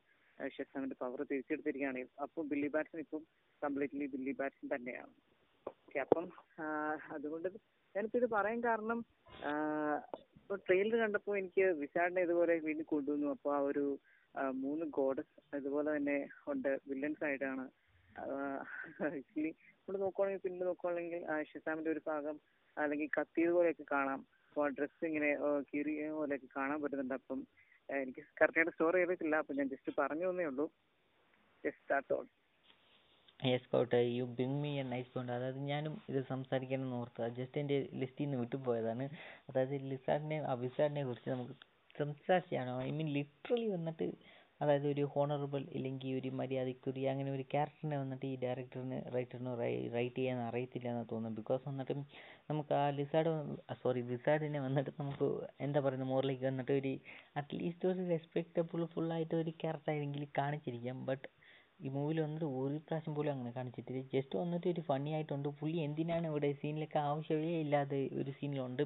ഷെസാമിന്റെ 0.55 0.97
പവർ 1.03 1.19
തിരിച്ചെടുത്തിരിക്കുകയാണ്. 1.31 2.01
അപ്പം 2.23 2.47
ബില്ലി 2.51 2.69
ബാറ്റ്സൺ 2.75 2.99
ഇപ്പം 3.05 3.21
കംപ്ലീറ്റ്ലി 3.61 4.05
ബില്ലി 4.15 4.33
ബാറ്റ്സൺ 4.39 4.67
തന്നെയാണ്. 4.75 5.13
ഓക്കെ 5.71 5.99
അപ്പം 6.05 6.25
അതുകൊണ്ട് 7.17 7.47
ഞാനിപ്പോൾ 7.95 8.19
ഇത് 8.21 8.27
പറയാൻ 8.35 8.59
കാരണം 8.67 8.99
ഇപ്പോൾ 10.39 10.57
ട്രെയിലർ 10.65 10.97
കണ്ടപ്പോൾ 11.03 11.35
എനിക്ക് 11.41 11.65
വിസാഡിനെ 11.83 12.23
ഇതുപോലെ 12.27 12.55
വീണ്ടും 12.67 12.87
കൊണ്ടുവന്നു. 12.93 13.27
അപ്പോൾ 13.35 13.51
ആ 13.57 13.61
ഒരു 13.69 13.85
മൂന്ന് 14.63 14.85
ഗോഡസ് 14.97 15.35
അതുപോലെ 15.57 15.89
തന്നെ 15.95 16.17
ഉണ്ട് 16.51 16.71
വില്ലൻസ് 16.89 17.23
ആയിട്ടാണ്. 17.27 17.65
ആക്ച്വലി 19.05 19.51
നമ്മൾ 19.77 19.97
നോക്കുവാണെങ്കിൽ 20.03 20.43
പിന്നെ 20.45 20.65
നോക്കുവാണെങ്കിൽ 20.69 21.21
ഷിസാമിന്റെ 21.51 21.91
ഒരു 21.93 22.01
ഭാഗം 22.09 22.35
അല്ലെങ്കിൽ 22.77 23.09
കത്തിയത് 23.17 23.53
പോലെയൊക്കെ 23.57 23.85
കാണാം. 23.95 24.21
അപ്പോൾ 24.49 24.67
ഡ്രസ്സ് 24.77 25.05
ഇങ്ങനെ 25.09 25.29
കീറിയ 25.69 26.09
പോലെയൊക്കെ 26.19 26.49
കാണാൻ 26.57 26.77
പറ്റുന്നുണ്ട്. 26.83 27.15
അപ്പം 27.21 27.39
എനിക്ക് 27.89 28.21
കറക്റ്റായിട്ട് 28.39 28.73
സ്റ്റോർ 28.73 28.93
ചെയ്തിട്ടില്ല. 28.95 29.35
അപ്പോൾ 29.35 29.53
ഞാൻ 29.53 29.67
ജസ്റ്റ് 29.67 29.93
പറഞ്ഞു 29.99 30.27
തന്നേ 30.29 30.45
ഉള്ളൂ. 30.45 30.65
Just 31.63 31.87
that 31.93 32.13
all 32.13 32.25
yes 33.39 33.67
bring 34.35 34.59
me 34.61 34.71
a 34.79 34.83
nice 34.83 35.11
point 35.13 35.33
അതായത് 35.33 35.59
ഞാനും 35.71 36.01
ഇത് 36.09 36.19
സംസാരിക്കണമെന്ന് 36.29 36.95
ഓർത്ത 36.95 37.27
ജസ്റ്റ് 37.39 37.59
എന്റെ 37.59 37.77
ലിസ്റ്റിൽ 37.93 38.25
നിന്ന് 38.25 38.37
വിട്ടുപോയതാണ് 38.37 39.05
അതായത് 39.49 39.75
ലിസാഡിനെ 39.91 40.37
വിസാഡിനെ 40.61 41.03
കുറിച്ച് 41.05 41.29
നമുക്ക് 41.29 41.55
സംസാരിച്ചാണോ 41.95 42.75
ഐ 42.81 42.91
മീൻ 42.91 43.09
ലിറ്ററലി 43.17 43.67
വന്നിട്ട് 43.67 44.07
അതായത് 44.61 44.85
ഒരു 44.91 45.03
ഹോണറബിൾ 45.13 45.63
ഇല്ലെങ്കിൽ 45.77 46.11
ഒരു 46.19 46.29
മര്യാദയ്ക്കൊരു 46.39 47.01
അങ്ങനെ 47.11 47.29
ഒരു 47.37 47.45
ക്യാരക്ടറിനെ 47.53 47.97
വന്നിട്ട് 48.01 48.25
ഈ 48.31 48.35
ഡയറക്ടറിന് 48.43 48.99
റൈറ്ററിന് 49.15 49.53
റൈറ്റ് 49.95 50.15
ചെയ്യാൻ 50.19 50.39
അറിയത്തില്ല 50.47 50.87
എന്ന് 50.93 51.05
തോന്നുന്നു. 51.11 51.37
ബിക്കോസ് 51.39 51.63
വന്നിട്ട് 51.69 51.95
നമുക്ക് 52.49 52.73
ആ 52.81 52.83
ലിസാഡ് 52.99 53.31
സോറി 53.81 54.03
ലിസാഡിനെ 54.11 54.61
വന്നിട്ട് 54.67 54.91
നമുക്ക് 55.01 55.27
എന്താ 55.67 55.81
പറയുന്നത് 55.85 56.11
മോറിലേക്ക് 56.13 56.45
വന്നിട്ട് 56.51 56.73
ഒരു 56.81 56.93
അറ്റ്ലീസ്റ്റ് 57.41 57.89
ഒരു 57.91 58.03
റെസ്പെക്റ്റബിൾ 58.13 58.83
ഫുള്ളായിട്ട് 58.95 59.35
ഒരു 59.43 59.53
ക്യാരക്ടർ 59.63 59.91
ആയിരുന്നെങ്കിൽ 59.93 60.27
കാണിച്ചിരിക്കാം. 60.41 60.99
ബട്ട് 61.11 61.25
ഈ 61.79 61.89
മൂവിയിൽ 61.95 62.19
വന്നിട്ട് 62.23 62.47
ഒരു 62.61 62.75
പ്രാവശ്യം 62.85 63.13
പോലും 63.17 63.31
അങ്ങനെ 63.33 63.51
കാണിച്ചിട്ടില്ല. 63.55 64.01
ജസ്റ്റ് 64.13 64.35
വന്നിട്ട് 64.41 64.67
ഒരു 64.73 64.81
ഫണ്ണി 64.89 65.11
ആയിട്ടുണ്ട്. 65.15 65.47
പുള്ളി 65.59 65.77
എന്തിനാണ് 65.87 66.25
ഇവിടെ 66.31 66.49
സീനിലൊക്കെ 66.61 66.99
ആവശ്യമേ 67.09 67.51
ഇല്ലാതെ 67.63 67.99
ഒരു 68.21 68.31
സീനിലുണ്ട്? 68.37 68.83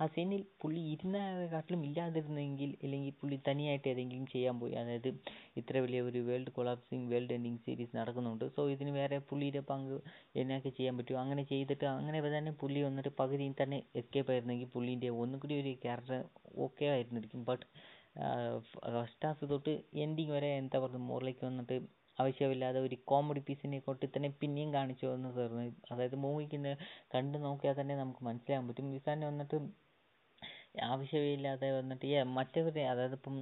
ആ 0.00 0.06
സീനിൽ 0.14 0.42
പുള്ളി 0.62 0.80
ഇരുന്നതിനെക്കാട്ടിലും 0.94 1.82
ഇല്ലാതിരുന്നെങ്കിൽ 1.88 2.70
അല്ലെങ്കിൽ 2.84 3.14
പുള്ളി 3.20 3.38
തനിയായിട്ട് 3.48 3.88
ഏതെങ്കിലും 3.92 4.26
ചെയ്യാൻ 4.34 4.58
പോയി. 4.62 4.74
അതായത് 4.82 5.08
ഇത്ര 5.62 5.76
വലിയ 5.86 6.02
ഒരു 6.10 6.22
world 6.28 6.52
collapsing 6.58 7.06
world 7.12 7.34
ending 7.38 7.62
series 7.66 7.94
നടക്കുന്നുണ്ട്. 8.00 8.44
സോ 8.56 8.62
ഇതിന് 8.74 8.92
വേറെ 9.00 9.18
പുള്ളിയുടെ 9.30 9.62
പങ്ക് 9.72 9.96
എന്നൊക്കെ 10.42 10.72
ചെയ്യാൻ 10.80 10.96
പറ്റും? 11.00 11.20
അങ്ങനെ 11.24 11.44
ചെയ്തിട്ട് 11.52 11.86
അങ്ങനെ 11.96 12.20
തന്നെ 12.36 12.54
പുള്ളി 12.62 12.82
വന്നിട്ട് 12.88 13.12
പകുതിയിൽ 13.22 13.56
തന്നെ 13.62 13.80
എസ്കേപ്പ് 14.02 14.32
ആയിരുന്നെങ്കിൽ 14.34 14.70
പുള്ളീന്റെ 14.76 15.10
ഒന്നും 15.22 15.40
കൂടി 15.44 15.56
ഒരു 15.62 15.72
ക്യാരക്ടർ 15.86 16.20
ഓക്കെ 16.66 16.84
ആയിരുന്നിരിക്കും. 16.94 17.42
ബട്ട് 17.50 17.66
ഫസ്റ്റ് 18.94 19.26
ഹാഫ് 19.26 19.44
തൊട്ട് 19.52 19.72
എൻഡിങ് 20.04 20.32
വരെ 20.36 20.48
എന്താ 20.62 20.78
പറയുക 20.84 21.02
മോറിലേക്ക് 21.10 21.44
വന്നിട്ട് 21.50 21.76
ആവശ്യമില്ലാതെ 22.18 22.78
ഒരു 22.86 22.96
കോമഡി 23.10 23.40
പീസിനെ 23.40 23.78
കൊട്ടി 23.86 24.06
തന്നെ 24.06 24.30
പിന്നെയും 24.40 24.70
കാണിച്ചു 24.74 25.06
എന്ന് 25.16 25.30
തീർന്നു 25.36 25.62
അതായത് 25.92 26.16
മൂവിക്ക് 26.24 26.58
കണ്ടു 27.14 27.38
നോക്കിയാൽ 27.38 27.76
തന്നെ 27.80 27.96
നമുക്ക് 27.96 28.22
മനസ്സിലാക്കാൻ 28.28 28.66
പറ്റും. 28.70 28.90
വിസാനെ 28.96 29.26
വന്നിട്ട് 29.30 29.58
ആവശ്യമില്ലാതെ 30.90 31.68
വന്നിട്ട് 31.78 32.06
മറ്റവരെ 32.38 32.84
അതായത് 32.92 33.16
ഇപ്പം 33.18 33.36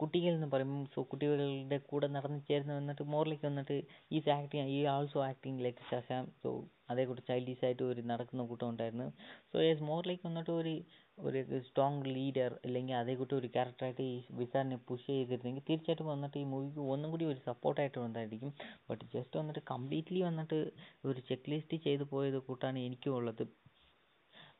കുട്ടികൾ 0.00 0.32
എന്ന് 0.36 0.46
പറയുമ്പോൾ 0.52 0.84
സോ 0.94 1.00
കുട്ടികളുടെ 1.10 1.78
കൂടെ 1.90 2.06
നടന്നു 2.06 2.38
ചേർന്ന് 2.48 2.74
വന്നിട്ട് 2.78 3.02
മോറിലേക്ക് 3.14 3.46
വന്നിട്ട് 3.46 3.76
ഈസ് 4.16 4.30
ആക്ടിങ് 4.36 4.70
ഈ 4.76 4.78
also 4.92 5.18
acting 5.28 5.60
like 5.64 5.84
Shazam 5.90 6.26
so 6.42 6.50
അതേക്കൂട്ട് 6.90 7.22
ചൈൽഡിഷായിട്ട് 7.28 7.84
ഒരു 7.90 8.02
നടക്കുന്ന 8.10 8.42
കൂട്ടം 8.50 8.66
ഉണ്ടായിരുന്നു. 8.72 9.08
സോ 9.50 9.58
യെസ് 9.62 9.84
മോറിലേക്ക് 9.90 10.24
വന്നിട്ട് 10.28 10.52
ഒരു 10.60 10.72
ഒരു 11.18 11.40
സ്ട്രോങ് 11.66 12.08
ലീഡർ 12.14 12.52
അല്ലെങ്കിൽ 12.64 12.94
അതേക്കൂട്ട് 12.94 13.34
ഒരു 13.34 13.48
ക്യാരക്ടറായിട്ട് 13.54 14.04
ഈ 14.04 14.16
വിസാറിനെ 14.38 14.78
പുഷ് 14.88 15.06
ചെയ്തിരുന്നെങ്കിൽ 15.10 15.64
തീർച്ചയായിട്ടും 15.68 16.08
വന്നിട്ട് 16.12 16.36
ഈ 16.38 16.46
മൂവിക്ക് 16.52 16.80
ഒന്നും 16.94 17.10
കൂടി 17.10 17.24
ഒരു 17.24 17.40
സപ്പോർട്ടായിട്ട് 17.48 17.98
വന്നതായിരിക്കും. 17.98 18.50
ബട്ട് 18.88 19.04
ജസ്റ്റ് 19.14 19.38
വന്നിട്ട് 19.40 19.62
കംപ്ലീറ്റ്ലി 19.72 20.22
വന്നിട്ട് 20.22 20.58
ഒരു 21.04 21.20
ചെക്ക് 21.28 21.50
ലിസ്റ്റ് 21.52 21.78
ചെയ്ത് 21.86 22.04
പോയത് 22.12 22.38
കൂട്ടാണ് 22.48 22.80
എനിക്കും 22.88 23.14
ഉള്ളത്. 23.18 23.44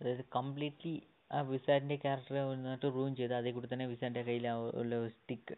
അതായത് 0.01 0.25
കംപ്ലീറ്റ്ലി 0.37 0.95
ആ 1.31 1.40
വിസാറിന്റെ 1.51 1.97
ക്യാരക്ടറെ 1.97 2.43
വന്നിട്ട് 2.51 2.88
റൂം 2.97 3.12
ചെയ്ത് 3.21 3.35
അതേ 3.35 3.51
കൂടി 3.51 3.69
തന്നെ 3.73 3.87
വിസാറിന്റെ 3.93 4.23
കയ്യിൽ 4.29 4.47
ഉള്ള 4.81 4.95
സ്റ്റിക്ക് 5.17 5.57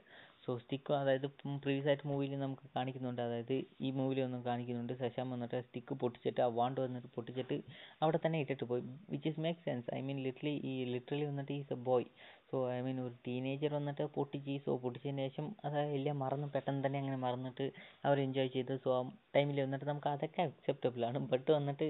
സ്റ്റിക്ക് 0.59 0.93
അതായത് 0.93 1.27
പ്രീവിയസ് 1.65 1.89
ആയിട്ട് 1.89 2.07
മൂവിയിൽ 2.09 2.39
നമുക്ക് 2.39 2.67
കാണിക്കുന്നുണ്ട്. 2.77 3.23
അതായത് 3.23 3.55
ഈ 3.81 3.91
മൂവിയിൽ 3.91 4.21
ഒന്നും 4.25 4.45
കാണിക്കുന്നുണ്ട്. 4.45 4.93
ശശാം 5.03 5.31
വന്നിട്ട് 5.31 5.61
സ്റ്റിക്ക് 5.61 5.95
പൊട്ടിച്ചിട്ട് 5.95 6.41
ആ 6.41 6.49
വാണ്ട് 6.59 6.81
വന്നിട്ട് 6.81 7.09
പൊട്ടിച്ചിട്ട് 7.17 7.57
അവിടെ 8.03 8.19
തന്നെ 8.27 8.41
ഇട്ടിട്ട് 8.41 8.65
പോയി. 8.65 8.83
Which 9.11 9.29
is 9.29 9.41
make 9.41 9.61
sense 9.61 9.89
I 9.95 10.01
mean 10.01 10.21
literally 10.27 10.55
ഈ 10.73 10.75
ലിറ്ററലി 10.95 11.25
വന്നിട്ട് 11.25 11.53
is 11.53 11.73
a 11.73 11.77
boy 11.91 12.07
so 12.51 12.57
I 12.75 12.79
mean 12.87 12.99
ഒരു 13.05 13.15
ടീനേജർ 13.27 13.71
വന്നിട്ട് 13.77 14.05
പൊട്ടിച്ച് 14.17 14.55
സോ 14.67 14.73
പൊട്ടിച്ചതിന് 14.83 15.23
ശേഷം 15.29 15.47
അത് 15.67 15.79
എല്ലാം 15.97 16.17
മറന്ന് 16.25 16.49
പെട്ടെന്ന് 16.55 16.83
തന്നെ 16.87 16.99
അങ്ങനെ 17.03 17.19
മറന്നിട്ട് 17.25 17.67
അവർ 18.07 18.17
എൻജോയ് 18.25 18.51
ചെയ്ത്. 18.57 18.73
സോ 18.85 18.91
ആ 18.99 19.01
ടൈമിൽ 19.37 19.59
വന്നിട്ട് 19.65 19.87
നമുക്ക് 19.91 20.11
അതൊക്കെ 20.15 20.41
അക്സെപ്റ്റബിൾ 20.49 21.05
ആണ്. 21.09 21.19
ബട്ട് 21.33 21.51
വന്നിട്ട് 21.59 21.89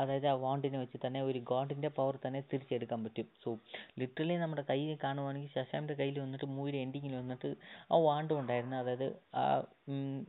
അതായത് 0.00 0.28
ആ 0.32 0.36
വാണ്ടിനെ 0.44 0.78
വെച്ച് 0.84 1.00
തന്നെ 1.06 1.22
ഒരു 1.28 1.40
ഗോഡിന്റെ 1.52 1.90
പവർ 1.98 2.16
തന്നെ 2.26 2.42
തിരിച്ചെടുക്കാൻ 2.52 3.02
പറ്റും. 3.06 3.28
സോ 3.44 3.50
ലിറ്ററലി 4.02 4.36
നമ്മുടെ 4.44 4.64
കയ്യിൽ 4.72 4.98
കാണുവാണെങ്കിൽ 5.06 5.52
ശശാമിന്റെ 5.56 5.96
കയ്യിൽ 6.00 6.18
വന്നിട്ട് 6.24 6.48
മൂവിയുടെ 6.56 6.80
എൻഡിങ്ങിൽ 6.86 7.14
വന്നിട്ട് 7.22 7.50
ആ 7.92 7.98
വാണ്ടും 8.08 8.38
ഉണ്ടായിരുന്നു. 8.42 8.76
അതായത് 8.82 9.08
ആ 9.40 9.44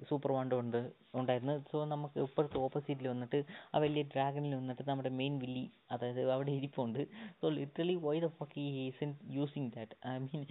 സൂപ്പർ 0.10 0.32
വാണ്ടും 0.38 0.60
ഉണ്ട് 0.64 0.80
ഉണ്ടായിരുന്നു. 1.20 1.56
സോ 1.72 1.78
നമുക്ക് 1.94 2.18
ഇപ്പോഴത്തെ 2.26 2.58
ഓപ്പോസിറ്റിൽ 2.66 3.08
വന്നിട്ട് 3.14 3.40
ആ 3.74 3.80
വലിയ 3.86 4.04
ഡ്രാഗണിൽ 4.14 4.54
വന്നിട്ട് 4.60 4.84
നമ്മുടെ 4.90 5.12
മെയിൻ 5.20 5.36
വില്ലി 5.44 5.66
അതായത് 5.92 6.22
അവിടെ 6.36 6.52
ഇരിപ്പുണ്ട്. 6.60 7.02
So 7.42 7.46
literally 7.58 7.96
why 8.08 8.16
the 8.26 8.30
fuck 8.40 8.60
ഈ 8.66 8.70
isn't 8.88 9.12
using 9.38 9.72
that 9.78 9.98
I 10.14 10.16
mean 10.28 10.44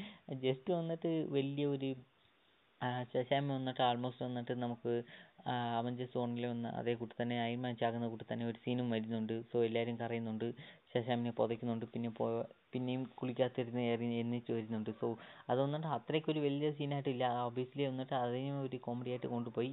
just 0.46 0.72
വന്നിട്ട് 0.80 1.12
വലിയ 1.36 1.66
ഒരു 1.76 1.90
ശശാമ 3.12 3.46
വന്നിട്ട് 3.56 3.82
ആൾമോസ്റ്റ് 3.82 4.24
വന്നിട്ട് 4.26 4.54
നമുക്ക് 4.64 4.92
അവഞ്ചേഴ്സ് 5.78 6.12
സോണിൽ 6.14 6.44
വന്ന 6.46 6.68
അതേ 6.80 6.92
കൂട്ട് 6.94 7.14
തന്നെ 7.20 7.36
അയൺ 7.44 7.60
മാൻ 7.64 7.74
ചാകുന്ന 7.80 8.06
കൂട്ട് 8.12 8.26
തന്നെ 8.32 8.44
ഒരു 8.50 8.58
സീനും 8.64 8.88
വരുന്നുണ്ട്. 8.94 9.34
സോ 9.50 9.56
എല്ലാവരും 9.68 9.96
കരയുന്നുണ്ട്. 10.00 10.46
ശശാമിനെ 10.92 11.32
പുതയ്ക്കുന്നുണ്ട്. 11.40 11.86
പിന്നെ 11.94 12.10
പിന്നെയും 12.72 13.02
കുളിക്കാത്തിരുന്ന് 13.20 13.84
എന്ന് 14.22 14.40
ചോദിക്കുന്നുണ്ട് 14.48 14.92
സോ 15.00 15.08
അത് 15.50 15.58
വന്നിട്ട് 15.64 15.88
അത്രയ്ക്കൊരു 15.98 16.40
വലിയ 16.46 16.70
സീനായിട്ടില്ല 16.78 17.24
ഓബിയസ്ലി 17.46 17.84
വന്നിട്ട് 17.90 18.14
അതിനെ 18.24 18.52
ഒരു 18.66 18.78
കോമഡി 18.86 19.12
ആയിട്ട് 19.14 19.30
കൊണ്ടുപോയി. 19.36 19.72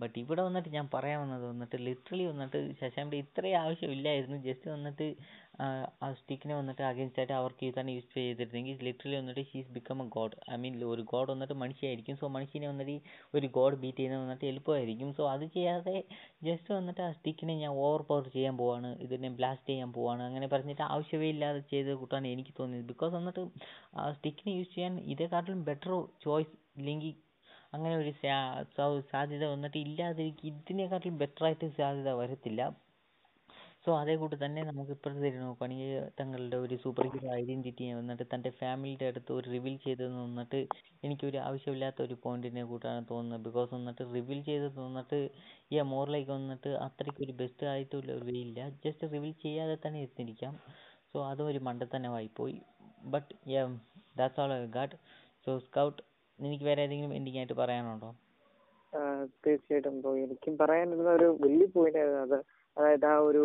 ബട്ട് 0.00 0.16
ഇവിടെ 0.22 0.42
വന്നിട്ട് 0.46 0.70
ഞാൻ 0.76 0.86
പറയാൻ 0.94 1.18
വന്നത് 1.24 1.44
വന്നിട്ട് 1.50 1.76
ലിറ്ററലി 1.86 2.24
വന്നിട്ട് 2.30 2.58
ശശാമിന്റെ 2.80 3.18
ഇത്രയും 3.24 3.58
ആവശ്യമില്ലായിരുന്നു 3.62 4.38
ജസ്റ്റ് 4.46 4.68
വന്നിട്ട് 4.74 5.06
ആ 6.04 6.06
സ്റ്റിക്കിനെ 6.18 6.54
വന്നിട്ട് 6.58 6.82
അഗേൻസ്റ്റായിട്ട് 6.88 7.34
അവർക്ക് 7.38 7.68
തന്നെ 7.78 7.92
യൂസ് 7.96 8.10
ചെയ്തിരുന്നെങ്കിൽ 8.16 8.82
ലിറ്ററലി 8.86 9.16
വന്നിട്ട് 9.20 9.42
she's 9.50 9.70
become 9.76 10.00
a 10.04 10.06
god 10.16 10.36
I 10.54 10.56
mean 10.62 10.74
ഒരു 10.94 11.02
ഗോഡ് 11.12 11.28
വന്നിട്ട് 11.32 11.54
മനുഷ്യയായിരിക്കും. 11.62 12.16
സോ 12.22 12.28
മനുഷ്യനെ 12.36 12.66
വന്നിട്ട് 12.72 12.96
ഒരു 13.36 13.46
ഗോഡ് 13.56 13.78
ബീറ്റ് 13.82 13.98
ചെയ്യുന്നത് 13.98 14.22
വന്നിട്ട് 14.24 14.46
എളുപ്പമായിരിക്കും. 14.52 15.08
സോ 15.18 15.22
അത് 15.34 15.44
ചെയ്യാതെ 15.56 15.96
ജസ്റ്റ് 16.48 16.70
വന്നിട്ട് 16.78 17.02
ആ 17.06 17.10
സ്റ്റിക്കിനെ 17.18 17.54
ഞാൻ 17.62 17.72
ഓവർ 17.86 18.02
പവർ 18.10 18.26
ചെയ്യാൻ 18.36 18.56
പോവാണ്. 18.62 18.90
ഇതിനെ 19.06 19.30
ബ്ലാസ്റ്റ് 19.38 19.68
ചെയ്യാൻ 19.72 19.90
പോവാണ്. 19.96 20.22
അങ്ങനെ 20.28 20.48
പറഞ്ഞിട്ട് 20.54 20.84
ആവശ്യമേ 20.92 21.30
ഇല്ലാതെ 21.34 21.62
ചെയ്ത് 21.72 21.92
കൂട്ടാണ് 22.02 22.26
എനിക്ക് 22.36 22.54
തോന്നിയത്. 22.60 22.88
ബിക്കോസ് 22.92 23.14
എന്നിട്ട് 23.20 23.44
ആ 24.00 24.06
സ്റ്റിക്കിന് 24.16 24.54
യൂസ് 24.58 24.72
ചെയ്യാൻ 24.76 24.96
ഇതേക്കാട്ടിലും 25.14 25.62
ബെറ്റർ 25.70 25.92
ചോയ്സ് 26.26 26.54
ഇല്ലെങ്കിൽ 26.80 27.14
അങ്ങനെ 27.74 27.94
ഒരു 28.02 28.12
സാധ്യത 29.12 29.44
വന്നിട്ട് 29.54 29.78
ഇല്ലാതിരിക്കും 29.84 30.48
ഇതിനെക്കാട്ടിലും 30.62 31.16
ബെറ്റർ 31.22 31.44
ആയിട്ട് 31.48 31.68
സാധ്യത 31.78 32.10
വരത്തില്ല. 32.22 32.62
സോ 33.84 33.92
അതേ 34.02 34.14
കൂട്ട് 34.20 34.36
തന്നെ 34.42 34.60
നമുക്ക് 34.68 34.92
ഇപ്പോഴത്തെ 34.94 35.28
നോക്കുകയാണെങ്കിൽ 35.40 35.90
തങ്ങളുടെ 36.18 36.56
ഒരു 36.62 36.76
സൂപ്പർ 36.84 37.04
ഹീറോ 37.12 37.28
ഐഡന്റിറ്റി 37.40 37.84
വന്നിട്ട് 37.98 38.24
തന്റെ 38.32 38.50
ഫാമിലിയുടെ 38.60 39.06
അടുത്ത് 39.10 39.30
ഒരു 39.36 39.46
റിവീൽ 39.54 39.76
ചെയ്തതെന്ന് 39.84 40.22
വന്നിട്ട് 40.24 40.60
എനിക്കൊരു 41.06 41.38
ആവശ്യമില്ലാത്ത 41.44 42.00
ഒരു 42.06 42.16
പോയിന്റിനെ 42.24 42.64
കൂട്ടാണ് 42.70 43.02
തോന്നുന്നത്. 43.12 43.44
ബിക്കോസ് 43.46 43.70
വന്നിട്ട് 43.76 44.04
റിവീൽ 44.16 44.40
ചെയ്തത് 44.48 44.78
വന്നിട്ട് 44.86 45.18
ഈ 45.72 45.78
മോറിലേക്ക് 45.92 46.32
വന്നിട്ട് 46.38 46.72
അത്രയ്ക്ക് 46.86 47.22
ഒരു 47.26 47.34
ബെസ്റ്റ് 47.42 47.68
ആയിട്ടുള്ള 47.74 48.10
ഒരു 48.18 48.26
വേ 48.30 48.36
ഇല്ല. 48.46 48.58
ജസ്റ്റ് 48.86 49.12
റിവീൽ 49.14 49.34
ചെയ്യാതെ 49.44 49.76
തന്നെ 49.86 50.00
എത്തിയിരിക്കാം 50.08 50.56
സോ 51.16 51.20
അതും 51.26 51.46
ഒരു 51.46 51.60
മണ്ടത്തനമായി 51.66 52.28
പോയി. 52.38 52.56
But 53.12 53.34
that's 54.18 54.40
all 54.40 54.50
I 54.54 54.56
got 54.76 54.96
so 55.44 55.50
Scout 55.66 56.02
നിനക്ക് 56.38 56.64
വേറെ 56.64 56.80
ഏതെങ്കിലും 56.86 57.12
എൻഡിങ് 57.18 57.38
ആയിട്ട് 57.40 57.56
പറയാനുണ്ടോ? 57.60 58.08
തീർച്ചയായിട്ടും 59.46 59.94
ബ്രോ 60.00 60.10
എനിക്കും 60.24 60.54
പറയാനുള്ള 60.58 61.08
ഒരു 61.18 61.28
വലിയ 61.44 61.66
പോയിന്റ് 61.76 61.98
ആയിരുന്നു 61.98 62.20
അത്. 62.26 62.38
അതായത് 62.76 63.06
ആ 63.12 63.16
ഒരു 63.28 63.44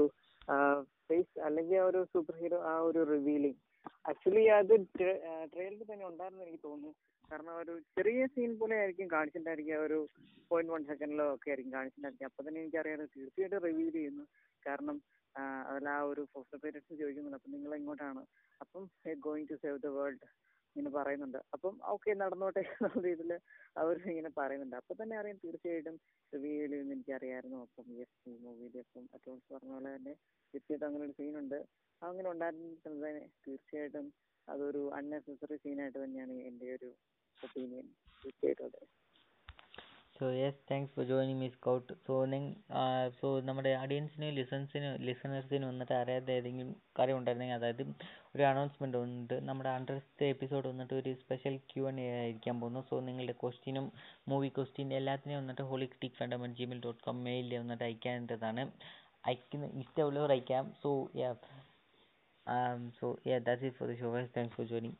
ഫേസ് 1.08 1.40
അല്ലെങ്കിൽ 1.48 1.78
ആ 1.84 1.86
ഒരു 1.92 2.02
സൂപ്പർ 2.14 2.36
ഹീറോ 2.42 2.60
ആ 2.72 2.76
ഒരു 2.90 3.04
റിവീലിംഗ് 3.12 3.60
ആക്ച്വലി 4.10 4.44
അത് 4.58 4.74
ട്രെയിലറിൽ 4.98 5.86
തന്നെ 5.92 6.06
ഉണ്ടായിരുന്നു 6.12 6.44
എനിക്ക് 6.46 6.62
തോന്നുന്നു. 6.66 6.92
കാരണം 7.32 7.54
ഒരു 7.62 7.74
ചെറിയ 7.96 8.28
സീൻ 8.36 8.52
പോലെ 8.60 8.76
ആയിരിക്കും 8.82 9.08
കാണിച്ചിട്ടുണ്ടായിരിക്കുക. 9.16 9.78
ഒരു 9.88 10.00
പോയിന്റ് 10.50 10.74
വൺ 10.74 10.84
സെക്കൻഡിലോ 10.92 11.26
ഒക്കെ 11.36 11.50
ആയിരിക്കും 11.52 11.74
കാണിച്ചിട്ടുണ്ടായിരിക്കുക. 11.78 12.30
അപ്പൊ 12.32 12.42
തന്നെ 12.48 12.62
എനിക്കറിയാം 12.62 13.00
തീർച്ചയായിട്ടും 13.18 13.64
റിവീൽ 13.68 13.90
ചെയ്യുന്നു. 13.98 14.26
കാരണം 14.68 14.98
അതിൽ 15.70 15.88
ആ 15.90 16.00
ഒരു 16.04 16.22
ഫോസ്റ്റർ 16.34 16.60
പേരൻസ് 16.64 17.00
ചോദിക്കുന്നുണ്ട്. 17.02 17.38
അപ്പം 17.38 17.52
നിങ്ങൾ 17.52 17.72
എങ്ങോട്ടാണ്? 17.76 18.22
അപ്പം 18.62 18.84
going 19.20 19.50
to 19.50 19.56
save 19.56 19.78
the 19.80 19.92
world 19.98 20.28
ഇങ്ങനെ 20.76 20.92
പറയുന്നുണ്ട്. 20.98 21.40
അപ്പം 21.54 21.74
ഓക്കെ 21.94 22.12
നടന്നോട്ടെ 22.14 22.62
എന്നുള്ള 22.76 23.02
രീതിയിൽ 23.08 23.32
അവർ 23.76 23.96
ഇങ്ങനെ 24.12 24.32
പറയുന്നുണ്ട്. 24.38 24.76
അപ്പൊ 24.76 24.94
തന്നെ 24.96 25.16
അറിയാം 25.18 25.38
തീർച്ചയായിട്ടും 25.44 25.96
റിവ്യൂ 26.34 26.52
ചെയ്യുമെന്ന് 26.64 26.96
എനിക്കറിയായിരുന്നു. 26.98 27.60
അപ്പം 27.66 27.88
യെസ് 28.00 28.18
ഈ 28.30 28.38
മൂവിയിൽ 28.38 28.78
അപ്പം 28.80 29.06
അറ്റോൺസ് 29.14 29.48
പറഞ്ഞ 29.54 29.72
പോലെ 29.74 29.92
തന്നെ 29.96 30.14
തീർച്ചയായിട്ടും 30.54 30.88
അങ്ങനെ 30.88 31.06
ഒരു 31.06 31.16
സീനുണ്ട് 31.20 31.60
അങ്ങനെ 32.02 32.28
ഉണ്ടായിരുന്നത് 32.30 33.02
തന്നെ 33.06 33.26
തീർച്ചയായിട്ടും 33.48 34.08
അതൊരു 34.48 34.84
അൺനെസസറി 34.98 35.58
സീനായിട്ട് 35.58 36.00
തന്നെയാണ് 36.00 36.36
എന്റെ 36.50 36.70
ഒരു 36.78 36.90
ഒപ്പീനിയൻ 37.40 37.88
തീർച്ചയായിട്ടും 38.24 38.66
അതെ. 38.70 38.82
So 40.22 40.28
yes 40.32 40.60
thanks 40.70 40.92
for 40.96 41.06
joining 41.10 41.40
me 41.42 41.48
Scout 41.50 41.94
so 42.08 42.16
so 43.20 43.28
നമ്മുടെ 43.48 43.70
ഓഡിയൻസിന് 43.84 44.28
ലിസൺസിന് 44.40 44.90
ലിസണേഴ്സിന് 45.08 45.66
വന്നിട്ട് 45.70 45.94
അറിയാത്ത 46.00 46.30
ഏതെങ്കിലും 46.40 46.76
കാര്യം 47.00 47.18
ഉണ്ടായിരുന്നെങ്കിൽ 47.20 47.58
അതായത് 47.60 47.82
ഒരു 48.36 48.44
അനൗൺസ്മെന്റ് 48.50 48.98
ഉണ്ട്. 49.06 49.36
നമ്മുടെ 49.48 49.70
അണ്ടർത്തെ 49.78 50.26
എപ്പിസോഡ് 50.26 50.68
വന്നിട്ട് 50.68 50.94
ഒരു 50.94 51.14
സ്പെഷ്യൽ 51.24 51.56
ക്യൂ 51.72 51.88
ആൻഡ് 51.88 52.02
എ 52.02 52.12
ആയിരിക്കാൻ 52.20 52.56
പോകുന്നു. 52.62 52.82
സോ 52.90 53.00
നിങ്ങളുടെ 53.08 53.36
ക്വസ്റ്റ്യനും 53.44 53.88
മൂവി 54.32 54.52
ക്വസ്റ്റ്യൻ 54.58 54.94
എല്ലാത്തിനും 55.00 55.38
വന്നിട്ട് 55.42 55.66
holistic 55.72 56.18
fundament 56.20 56.60
gmail 56.62 56.82
dot 56.86 57.04
com 57.08 57.24
മെയിലിൽ 57.30 57.58
വന്നിട്ട് 57.64 57.86
അയക്കേണ്ടതാണ്. 57.90 58.66
അയക്കുന്ന 59.26 59.66
ഇഷ്ടമുള്ളവർ 59.84 60.32
അയക്കാം. 60.38 60.68
So 60.84 60.92
yeah 61.22 61.32
so 63.00 63.08
yeah 63.28 63.38
that's 63.48 63.66
it 63.70 63.78
for 63.80 63.90
the 63.94 63.98
show 64.04 64.12
thanks 64.38 64.56
for 64.58 64.68
joining 64.74 64.98